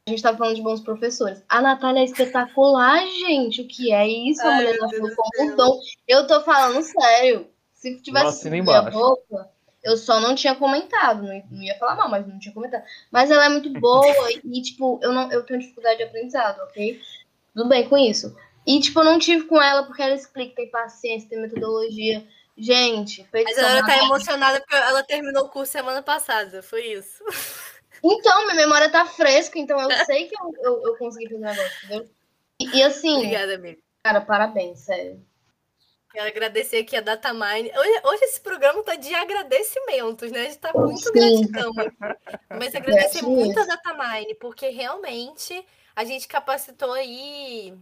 [0.07, 1.43] a gente tá falando de bons professores.
[1.49, 3.63] A Natália é espetacular, gente.
[3.63, 4.43] O que é isso?
[4.43, 5.79] A mulher nasceu com um dom.
[6.09, 7.49] Eu tô falando sério.
[7.73, 9.49] Se tivesse minha boca,
[9.83, 12.85] eu só não tinha comentado, não, não, ia falar mal, mas não tinha comentado.
[13.11, 14.05] Mas ela é muito boa
[14.45, 17.01] e, tipo, eu, não, eu tenho dificuldade de aprendizado, ok?
[17.55, 18.37] Tudo bem com isso.
[18.67, 22.27] E, tipo, eu não tive com ela porque ela explica, tem paciência, tem metodologia.
[22.57, 27.25] Gente, Mas ela tá emocionada porque ela terminou o curso semana passada, foi isso.
[28.03, 31.41] Então, minha memória tá fresca, então eu sei que eu, eu, eu consegui fazer o
[31.41, 32.11] negócio, entendeu?
[32.59, 33.17] E, e assim.
[33.17, 33.83] Obrigada, amigo.
[34.03, 35.23] Cara, parabéns, sério.
[36.13, 37.71] Quero agradecer aqui a Datamine.
[37.71, 40.41] Hoje, hoje esse programa tá de agradecimentos, né?
[40.41, 41.13] A gente tá muito Sim.
[41.13, 41.73] gratidão.
[42.51, 47.73] Mas agradecer muito a Datamine, porque realmente a gente capacitou aí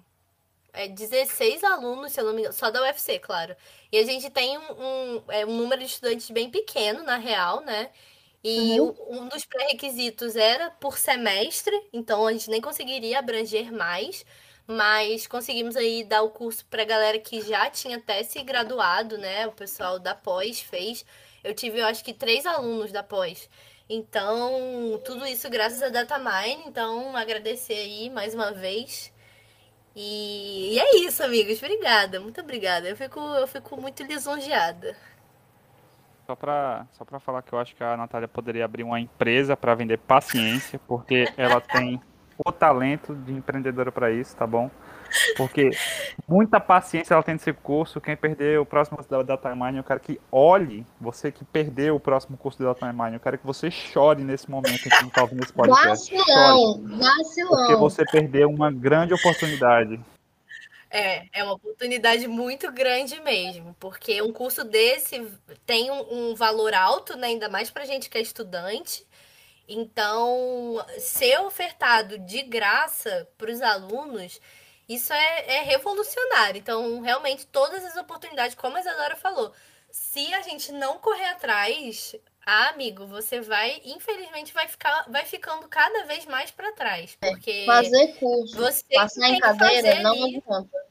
[0.75, 3.57] é, 16 alunos, se eu não me engano, só da UFC, claro.
[3.91, 7.63] E a gente tem um, um, é, um número de estudantes bem pequeno, na real,
[7.63, 7.91] né?
[8.45, 8.95] E uhum.
[9.09, 14.25] um dos pré-requisitos era por semestre, então a gente nem conseguiria abranger mais
[14.69, 19.47] mas conseguimos aí dar o curso para galera que já tinha até se graduado, né?
[19.47, 21.07] O pessoal da pós fez.
[21.43, 23.49] Eu tive, eu acho que três alunos da pós.
[23.89, 26.65] Então, tudo isso graças a Datamine.
[26.67, 29.11] Então, agradecer aí mais uma vez.
[29.97, 31.63] E, e é isso, amigos.
[31.63, 32.89] Obrigada, muito obrigada.
[32.89, 34.95] Eu fico, eu fico muito lisonjeada.
[36.27, 39.57] Só para só pra falar que eu acho que a Natália poderia abrir uma empresa
[39.57, 41.99] para vender paciência, porque ela tem
[42.45, 44.71] o talento de empreendedora para isso, tá bom?
[45.37, 45.71] Porque
[46.27, 48.01] muita paciência ela tem nesse curso.
[48.01, 51.97] Quem perder o próximo curso da Data Mining, eu quero que olhe, você que perdeu
[51.97, 55.05] o próximo curso da Data Mining, eu quero que você chore nesse momento em que
[55.07, 56.15] está ouvindo esse podcast.
[56.15, 57.57] Vacilão, chore, vacilão.
[57.57, 59.99] Porque você perdeu uma grande oportunidade.
[60.91, 65.31] É, é uma oportunidade muito grande mesmo, porque um curso desse
[65.67, 69.07] tem um, um valor alto, né, ainda mais para gente que é estudante.
[69.69, 74.41] Então, ser ofertado de graça para os alunos,
[74.89, 76.59] isso é, é, revolucionário.
[76.59, 79.53] Então, realmente, todas as oportunidades, como a Isadora falou,
[79.91, 82.17] se a gente não correr atrás,
[82.47, 87.19] ah, amigo, você vai, infelizmente, vai ficar, vai ficando cada vez mais para trás.
[87.21, 90.37] É, porque fazer curso, você passar em cadeira não ali.
[90.39, 90.89] adianta.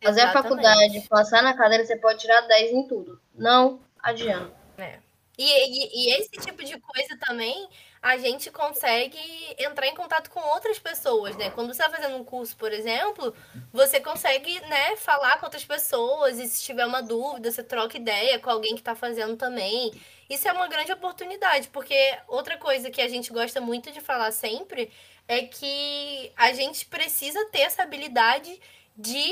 [0.00, 0.28] Fazer Exatamente.
[0.28, 3.20] a faculdade, passar na cadeira, você pode tirar 10 em tudo.
[3.34, 4.54] Não adianta.
[4.78, 5.00] É.
[5.38, 7.68] E, e, e, esse tipo de coisa também
[8.00, 9.18] a gente consegue
[9.58, 11.50] entrar em contato com outras pessoas, né?
[11.50, 13.34] Quando você está fazendo um curso, por exemplo,
[13.72, 18.38] você consegue, né, falar com outras pessoas e se tiver uma dúvida, você troca ideia
[18.38, 19.92] com alguém que está fazendo também.
[20.30, 24.32] Isso é uma grande oportunidade, porque outra coisa que a gente gosta muito de falar
[24.32, 24.90] sempre
[25.28, 28.58] é que a gente precisa ter essa habilidade
[28.96, 29.30] de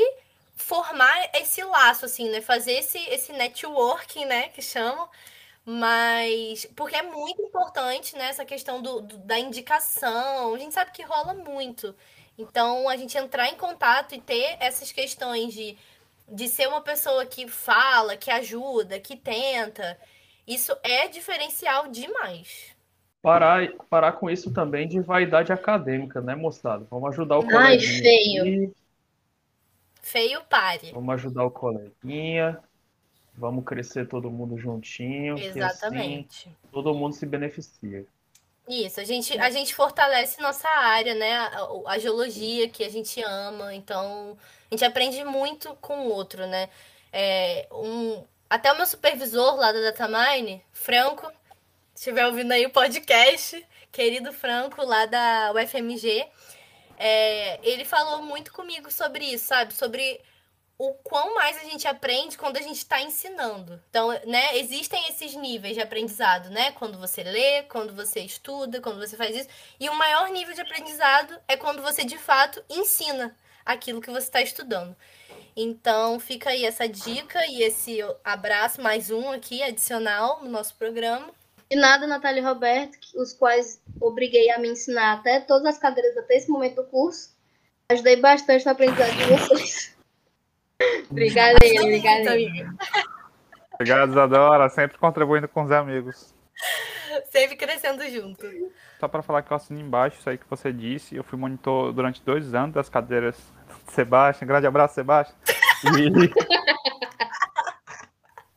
[0.56, 2.40] formar esse laço, assim, né?
[2.40, 5.08] Fazer esse, esse networking, né, que chamam
[5.64, 6.66] mas.
[6.76, 10.54] Porque é muito importante, né, essa questão do, do, da indicação.
[10.54, 11.94] A gente sabe que rola muito.
[12.36, 15.76] Então, a gente entrar em contato e ter essas questões de,
[16.28, 19.96] de ser uma pessoa que fala, que ajuda, que tenta,
[20.46, 22.74] isso é diferencial demais.
[23.22, 26.86] Parar, parar com isso também de vaidade acadêmica, né, moçada?
[26.90, 28.42] Vamos ajudar o Ai, feio.
[28.42, 28.72] Aqui.
[30.02, 30.92] Feio, pare.
[30.92, 32.60] Vamos ajudar o coleguinha.
[33.36, 35.36] Vamos crescer todo mundo juntinho.
[35.38, 36.48] Exatamente.
[36.48, 38.06] Assim, todo mundo se beneficia.
[38.68, 41.34] Isso, a gente, a gente fortalece nossa área, né?
[41.34, 43.74] A, a, geologia que a gente ama.
[43.74, 44.38] Então,
[44.70, 46.70] a gente aprende muito com o outro, né?
[47.12, 51.26] É, um, até o meu supervisor lá da Datamine, Franco,
[51.94, 56.26] se estiver ouvindo aí o podcast, querido Franco, lá da UFMG,
[56.96, 59.74] é, ele falou muito comigo sobre isso, sabe?
[59.74, 60.20] Sobre
[60.78, 63.80] o quão mais a gente aprende quando a gente está ensinando.
[63.88, 66.72] Então, né, existem esses níveis de aprendizado, né?
[66.72, 69.48] Quando você lê, quando você estuda, quando você faz isso.
[69.78, 74.26] E o maior nível de aprendizado é quando você de fato ensina aquilo que você
[74.26, 74.96] está estudando.
[75.56, 81.32] Então, fica aí essa dica e esse abraço, mais um aqui, adicional no nosso programa.
[81.70, 86.16] De nada, Natália e Roberto, os quais obriguei a me ensinar até todas as cadeiras
[86.16, 87.32] até esse momento do curso.
[87.88, 89.93] Ajudei bastante no aprendizado de vocês.
[91.10, 92.36] Obrigada, obrigada.
[93.74, 94.68] Obrigado, Isadora.
[94.68, 96.34] Sempre contribuindo com os amigos.
[97.30, 98.46] Sempre crescendo junto.
[98.98, 101.16] Só para falar que eu assino embaixo isso aí que você disse.
[101.16, 103.36] Eu fui monitor durante dois anos das cadeiras
[103.86, 104.46] de Sebastião.
[104.48, 105.36] Grande abraço, Sebastião.
[105.98, 106.32] E...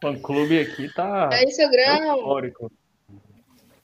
[0.06, 1.30] o clube aqui tá.
[1.34, 2.42] É isso, grão.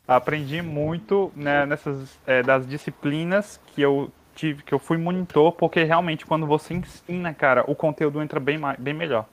[0.08, 5.84] Aprendi muito né, nessas é, das disciplinas que eu tive, que eu fui monitor, porque
[5.84, 9.28] realmente quando você ensina, cara, o conteúdo entra bem, bem melhor.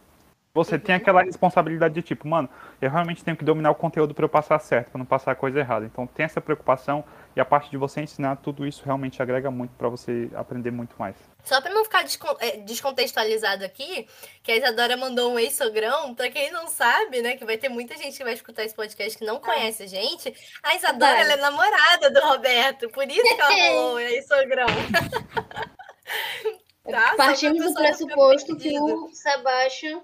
[0.52, 2.48] Você tem aquela responsabilidade de tipo, mano,
[2.82, 5.34] eu realmente tenho que dominar o conteúdo para eu passar certo, para não passar a
[5.36, 5.86] coisa errada.
[5.86, 7.04] Então tem essa preocupação
[7.36, 10.96] e a parte de você ensinar tudo isso realmente agrega muito para você aprender muito
[10.98, 11.14] mais.
[11.44, 12.04] Só para não ficar
[12.40, 14.08] é, descontextualizado aqui,
[14.42, 17.96] que a Isadora mandou um ex-sogrão, para quem não sabe, né, que vai ter muita
[17.96, 19.40] gente que vai escutar esse podcast que não é.
[19.40, 20.34] conhece a gente,
[20.64, 24.66] a Isadora ela é namorada do Roberto, por isso que ela falou ex-sogrão.
[26.90, 27.14] tá?
[27.16, 30.02] Partimos do pressuposto que o Sebastião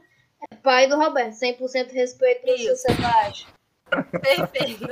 [0.66, 1.34] pai do Roberto.
[1.34, 3.52] 100% respeito pro seu Sebastião.
[4.20, 4.88] Perfeito.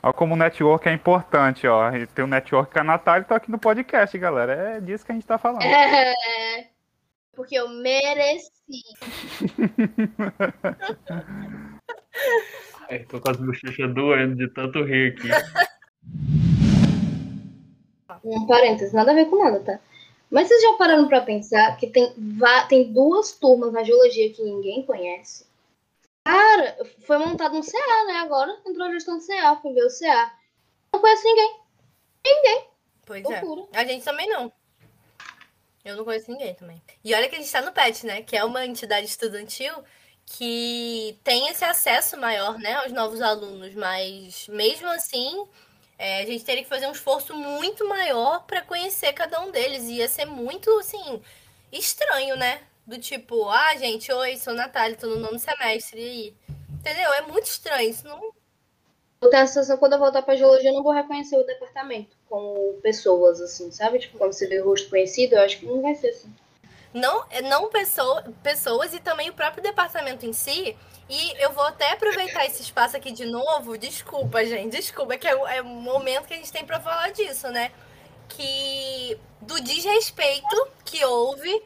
[0.00, 1.90] Olha como o network é importante, ó.
[2.14, 4.76] Tem um network com a Natália e tô aqui no podcast, galera.
[4.76, 5.62] É disso que a gente tá falando.
[5.62, 6.68] É,
[7.34, 8.52] porque eu mereci.
[12.88, 15.28] é, tô com as bochechas doendo de tanto rir aqui.
[18.24, 19.80] Um parênteses, nada a ver com nada, tá?
[20.34, 22.12] Mas vocês já pararam para pensar que tem,
[22.68, 25.46] tem duas turmas na geologia que ninguém conhece?
[26.24, 26.76] Cara,
[27.06, 28.14] foi montado um CA, né?
[28.14, 30.34] Agora entrou a gestão do CA, fui ver o CA.
[30.92, 31.56] Não conheço ninguém.
[32.26, 32.64] Ninguém.
[33.06, 33.62] Pois Loucura.
[33.72, 33.78] é.
[33.78, 34.52] A gente também não.
[35.84, 36.82] Eu não conheço ninguém também.
[37.04, 38.22] E olha que a gente tá no PET, né?
[38.22, 39.72] Que é uma entidade estudantil
[40.26, 45.46] que tem esse acesso maior, né, aos novos alunos, mas mesmo assim
[45.98, 49.84] é, a gente teria que fazer um esforço muito maior para conhecer cada um deles.
[49.84, 51.22] Ia ser muito, assim,
[51.72, 52.62] estranho, né?
[52.86, 56.34] Do tipo, ah, gente, oi, sou Natália, tô no nono semestre, e aí?
[56.70, 57.12] Entendeu?
[57.14, 58.20] É muito estranho, isso não...
[59.22, 61.44] eu tenho a sensação que quando eu voltar pra geologia, eu não vou reconhecer o
[61.44, 64.00] departamento como pessoas, assim, sabe?
[64.00, 66.30] Tipo, quando você vê o rosto conhecido, eu acho que não vai ser assim.
[66.92, 70.76] Não, não pessoa, pessoas e também o próprio departamento em si.
[71.08, 73.76] E eu vou até aproveitar esse espaço aqui de novo.
[73.76, 77.10] Desculpa, gente, desculpa, que é o, é o momento que a gente tem para falar
[77.12, 77.70] disso, né?
[78.28, 81.62] Que do desrespeito que houve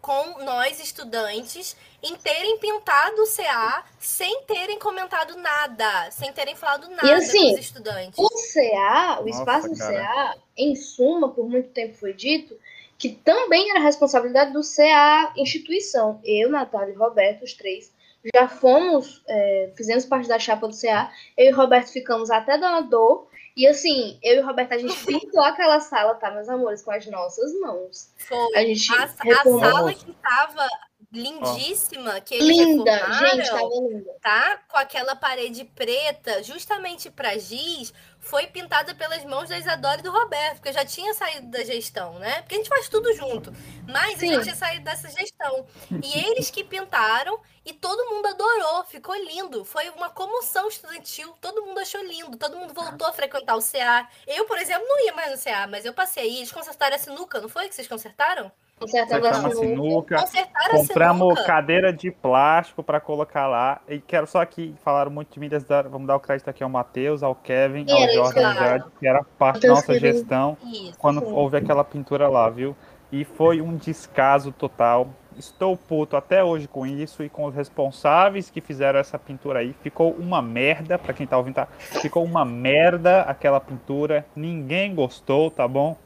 [0.00, 6.90] com nós estudantes em terem pintado o CA sem terem comentado nada, sem terem falado
[6.90, 8.18] nada E assim, com os estudantes.
[8.18, 9.78] O CA, o Nossa, espaço do.
[9.78, 12.58] CA, em suma, por muito tempo foi dito
[12.98, 16.20] que também era responsabilidade do CA instituição.
[16.24, 17.92] Eu, Natália e Roberto, os três,
[18.34, 21.10] já fomos, é, fizemos parte da chapa do CA.
[21.36, 23.28] Eu e Roberto ficamos até dando dor.
[23.56, 27.06] E assim, eu e Roberto, a gente pintou aquela sala, tá, meus amores, com as
[27.06, 28.12] nossas mãos.
[28.16, 28.56] Foi.
[28.56, 29.08] A gente A, a
[29.44, 30.66] sala que tava
[31.12, 34.16] lindíssima, que eles Linda, gente, tava linda.
[34.22, 34.60] tá?
[34.68, 37.92] Com aquela parede preta, justamente pra giz,
[38.22, 41.64] foi pintada pelas mãos da Isadora e do Roberto, porque eu já tinha saído da
[41.64, 42.40] gestão, né?
[42.40, 43.52] Porque a gente faz tudo junto.
[43.86, 44.30] Mas Sim.
[44.30, 45.66] a gente tinha saído dessa gestão.
[45.90, 49.64] E eles que pintaram e todo mundo adorou, ficou lindo.
[49.64, 54.08] Foi uma comoção estudantil, todo mundo achou lindo, todo mundo voltou a frequentar o CA.
[54.26, 56.98] Eu, por exemplo, não ia mais no CA, mas eu passei aí, eles consertaram a
[57.00, 58.52] sinuca, não foi que vocês consertaram?
[58.84, 60.16] A a sinuca.
[60.16, 61.44] a Compramos sinuca.
[61.44, 63.80] cadeira de plástico para colocar lá.
[63.88, 65.48] E quero só aqui, falaram muito de mim,
[65.90, 68.40] vamos dar o crédito aqui ao Matheus, ao Kevin, E ao era isso Jorge que
[68.40, 70.06] Andrade, era parte da nossa querido.
[70.18, 70.94] gestão Isso.
[70.98, 71.32] quando Sim.
[71.32, 72.76] houve aquela pintura lá, viu?
[73.10, 75.08] E foi um descaso total.
[75.36, 79.74] Estou puto até hoje com isso e com os responsáveis que fizeram essa pintura aí.
[79.82, 81.68] Ficou uma merda, pra quem tá ouvindo, tá?
[81.78, 84.26] Ficou uma merda aquela pintura.
[84.36, 85.96] Ninguém gostou, tá bom?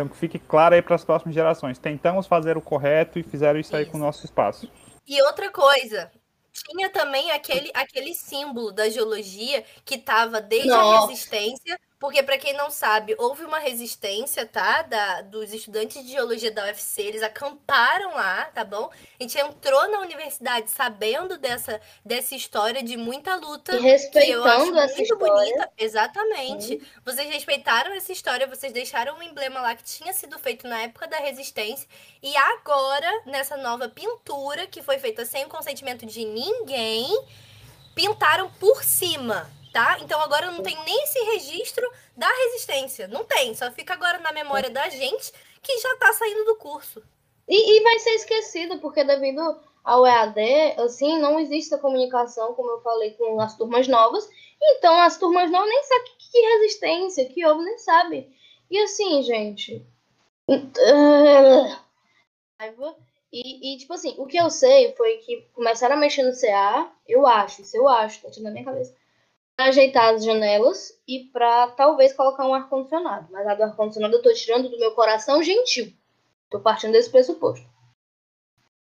[0.00, 1.78] Então que fique claro aí para as próximas gerações.
[1.78, 4.06] Tentamos fazer o correto e fizeram isso aí com o Isso.
[4.06, 4.72] nosso espaço.
[5.06, 6.10] E outra coisa,
[6.50, 11.08] tinha também aquele, aquele símbolo da geologia que estava desde a Nossa.
[11.08, 16.50] resistência, porque para quem não sabe, houve uma resistência, tá, da, dos estudantes de geologia
[16.50, 18.88] da UFC, eles acamparam lá, tá bom?
[18.88, 23.76] A gente entrou na universidade sabendo dessa, dessa história de muita luta.
[23.76, 25.34] E que eu acho respeitando essa muito história.
[25.34, 26.82] bonita, exatamente.
[27.04, 31.06] Vocês respeitaram essa história, vocês deixaram um emblema lá que tinha sido feito na época
[31.06, 31.86] da resistência
[32.22, 37.06] e agora nessa nova pintura que foi feita sem o consentimento de ninguém,
[37.94, 39.98] pintaram por cima, tá?
[40.00, 44.32] Então agora não tem nem esse registro da resistência, não tem, só fica agora na
[44.32, 47.02] memória da gente que já tá saindo do curso.
[47.48, 49.40] E, e vai ser esquecido, porque devido
[49.82, 50.40] ao EAD,
[50.78, 54.28] assim, não existe a comunicação, como eu falei, com as turmas novas.
[54.62, 58.30] Então, as turmas novas nem sabem que, que resistência, que houve, nem sabe.
[58.70, 59.84] E assim, gente.
[62.58, 62.96] Raiva.
[63.32, 66.90] E, e, tipo assim, o que eu sei foi que começaram a mexer no CA,
[67.06, 68.94] eu acho, isso eu acho, tá tirando na minha cabeça,
[69.64, 73.28] ajeitar as janelas e pra talvez colocar um ar-condicionado.
[73.30, 75.92] Mas a do ar-condicionado eu tô tirando do meu coração gentil.
[76.50, 77.64] Tô partindo desse pressuposto.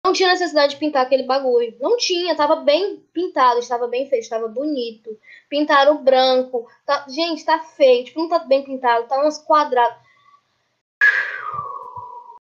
[0.05, 1.75] Não tinha necessidade de pintar aquele bagulho.
[1.81, 5.09] Não tinha, tava bem pintado, estava bem feito, estava bonito.
[5.49, 6.65] Pintaram branco.
[6.85, 7.05] Tá...
[7.09, 8.05] Gente, tá feio.
[8.05, 9.97] Tipo, não tá bem pintado, tá uns quadrados.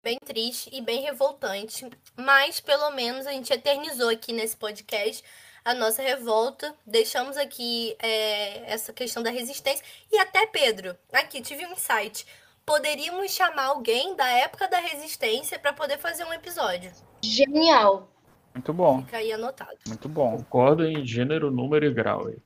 [0.03, 5.25] Bem triste e bem revoltante, mas pelo menos a gente eternizou aqui nesse podcast
[5.65, 11.65] a nossa revolta, deixamos aqui é, essa questão da resistência e até Pedro, aqui tive
[11.67, 12.27] um insight.
[12.67, 16.93] Poderíamos chamar alguém da época da resistência para poder fazer um episódio.
[17.23, 18.11] Genial.
[18.55, 19.77] Muito bom, Fica aí anotado.
[19.89, 20.37] muito bom.
[20.37, 22.27] Concordo em gênero, número e grau.
[22.29, 22.37] aí.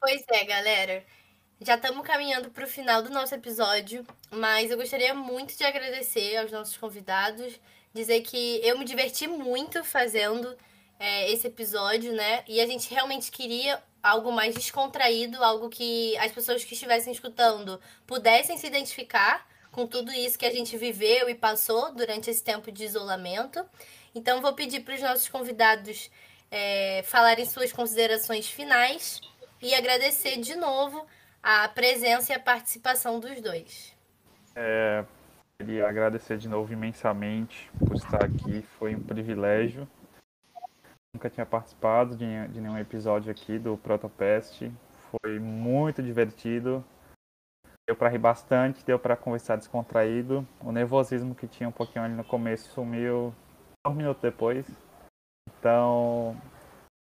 [0.00, 1.04] Pois é, galera.
[1.60, 6.36] Já estamos caminhando para o final do nosso episódio, mas eu gostaria muito de agradecer
[6.36, 7.58] aos nossos convidados,
[7.92, 10.56] dizer que eu me diverti muito fazendo
[10.98, 12.42] é, esse episódio, né?
[12.46, 17.80] E a gente realmente queria algo mais descontraído, algo que as pessoas que estivessem escutando
[18.06, 22.72] pudessem se identificar com tudo isso que a gente viveu e passou durante esse tempo
[22.72, 23.64] de isolamento.
[24.14, 26.10] Então, vou pedir para os nossos convidados
[26.50, 29.20] é, falarem suas considerações finais
[29.60, 31.06] e agradecer de novo
[31.42, 33.94] a presença e a participação dos dois.
[34.56, 35.04] É,
[35.58, 39.88] queria agradecer de novo imensamente por estar aqui, foi um privilégio.
[41.14, 44.70] Nunca tinha participado de, de nenhum episódio aqui do Protopest.
[45.10, 46.84] Foi muito divertido.
[47.86, 50.46] Deu para rir bastante, deu para conversar descontraído.
[50.60, 53.34] O nervosismo que tinha um pouquinho ali no começo sumiu
[53.86, 54.66] um minuto depois.
[55.58, 56.36] Então,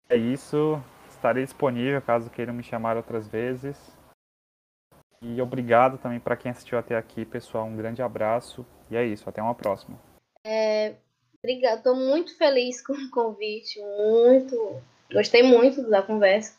[0.08, 0.82] é isso.
[1.08, 3.96] Estarei disponível caso queiram me chamar outras vezes.
[5.22, 7.64] E obrigado também para quem assistiu até aqui, pessoal.
[7.66, 8.66] Um grande abraço.
[8.90, 9.96] E é isso, até uma próxima.
[11.44, 11.82] Obrigada.
[11.82, 13.80] Tô muito feliz com o convite.
[13.80, 14.80] Muito.
[15.12, 16.56] Gostei muito da conversa.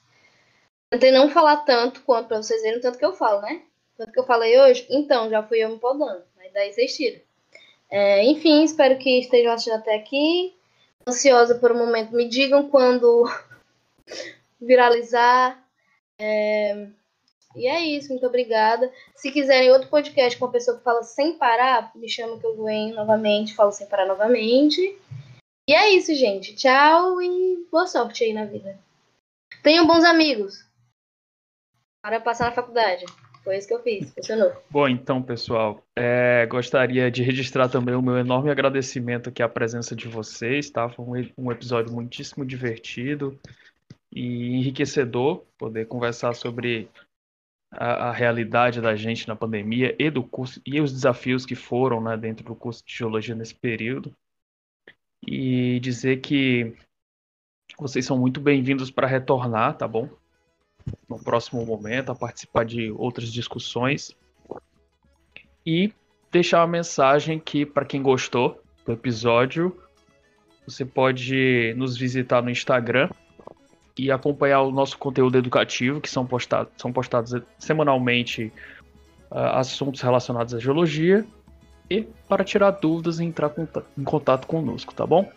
[0.89, 3.63] tentei não falar tanto quanto pra vocês verem tanto que eu falo, né?
[3.97, 6.23] Tanto que eu falei hoje, então, já fui eu me podando.
[6.37, 7.21] Aí daí vocês tiram.
[7.89, 10.53] É, enfim, espero que estejam assistindo até aqui.
[11.07, 12.13] Ansiosa por um momento.
[12.13, 13.23] Me digam quando
[14.59, 15.63] viralizar.
[16.19, 16.87] É...
[17.55, 18.91] E é isso, muito obrigada.
[19.15, 22.63] Se quiserem outro podcast com uma pessoa que fala sem parar, me chama que eu
[22.63, 24.97] venho novamente, falo sem parar novamente.
[25.67, 26.55] E é isso, gente.
[26.55, 28.77] Tchau e boa sorte aí na vida.
[29.61, 30.65] Tenham bons amigos.
[32.01, 33.05] Para passar na faculdade.
[33.43, 34.53] Foi isso que eu fiz, funcionou.
[34.69, 39.93] Bom, então, pessoal, é, gostaria de registrar também o meu enorme agradecimento aqui à presença
[39.93, 40.89] de vocês, tá?
[40.89, 43.37] Foi um, um episódio muitíssimo divertido
[44.09, 46.87] e enriquecedor poder conversar sobre
[47.77, 52.01] a, a, realidade da gente na pandemia e do curso e os desafios que foram
[52.01, 54.15] né, dentro do curso de geologia nesse período
[55.25, 56.75] e dizer que
[57.77, 60.09] vocês são muito bem-vindos para retornar, tá bom?
[61.09, 64.15] No próximo momento, a participar de outras discussões
[65.65, 65.93] e
[66.31, 69.81] deixar uma mensagem que para quem gostou do episódio,
[70.67, 73.09] você pode nos visitar no Instagram
[73.97, 78.51] e acompanhar o nosso conteúdo educativo, que são postados, são postados semanalmente
[79.31, 81.25] uh, assuntos relacionados à geologia.
[81.89, 83.51] E para tirar dúvidas entrar
[83.97, 85.29] em contato conosco, tá bom?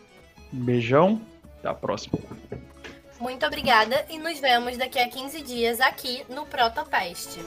[0.53, 1.21] Um beijão,
[1.59, 2.19] até a próxima.
[3.21, 7.39] Muito obrigada e nos vemos daqui a 15 dias aqui no Protopest.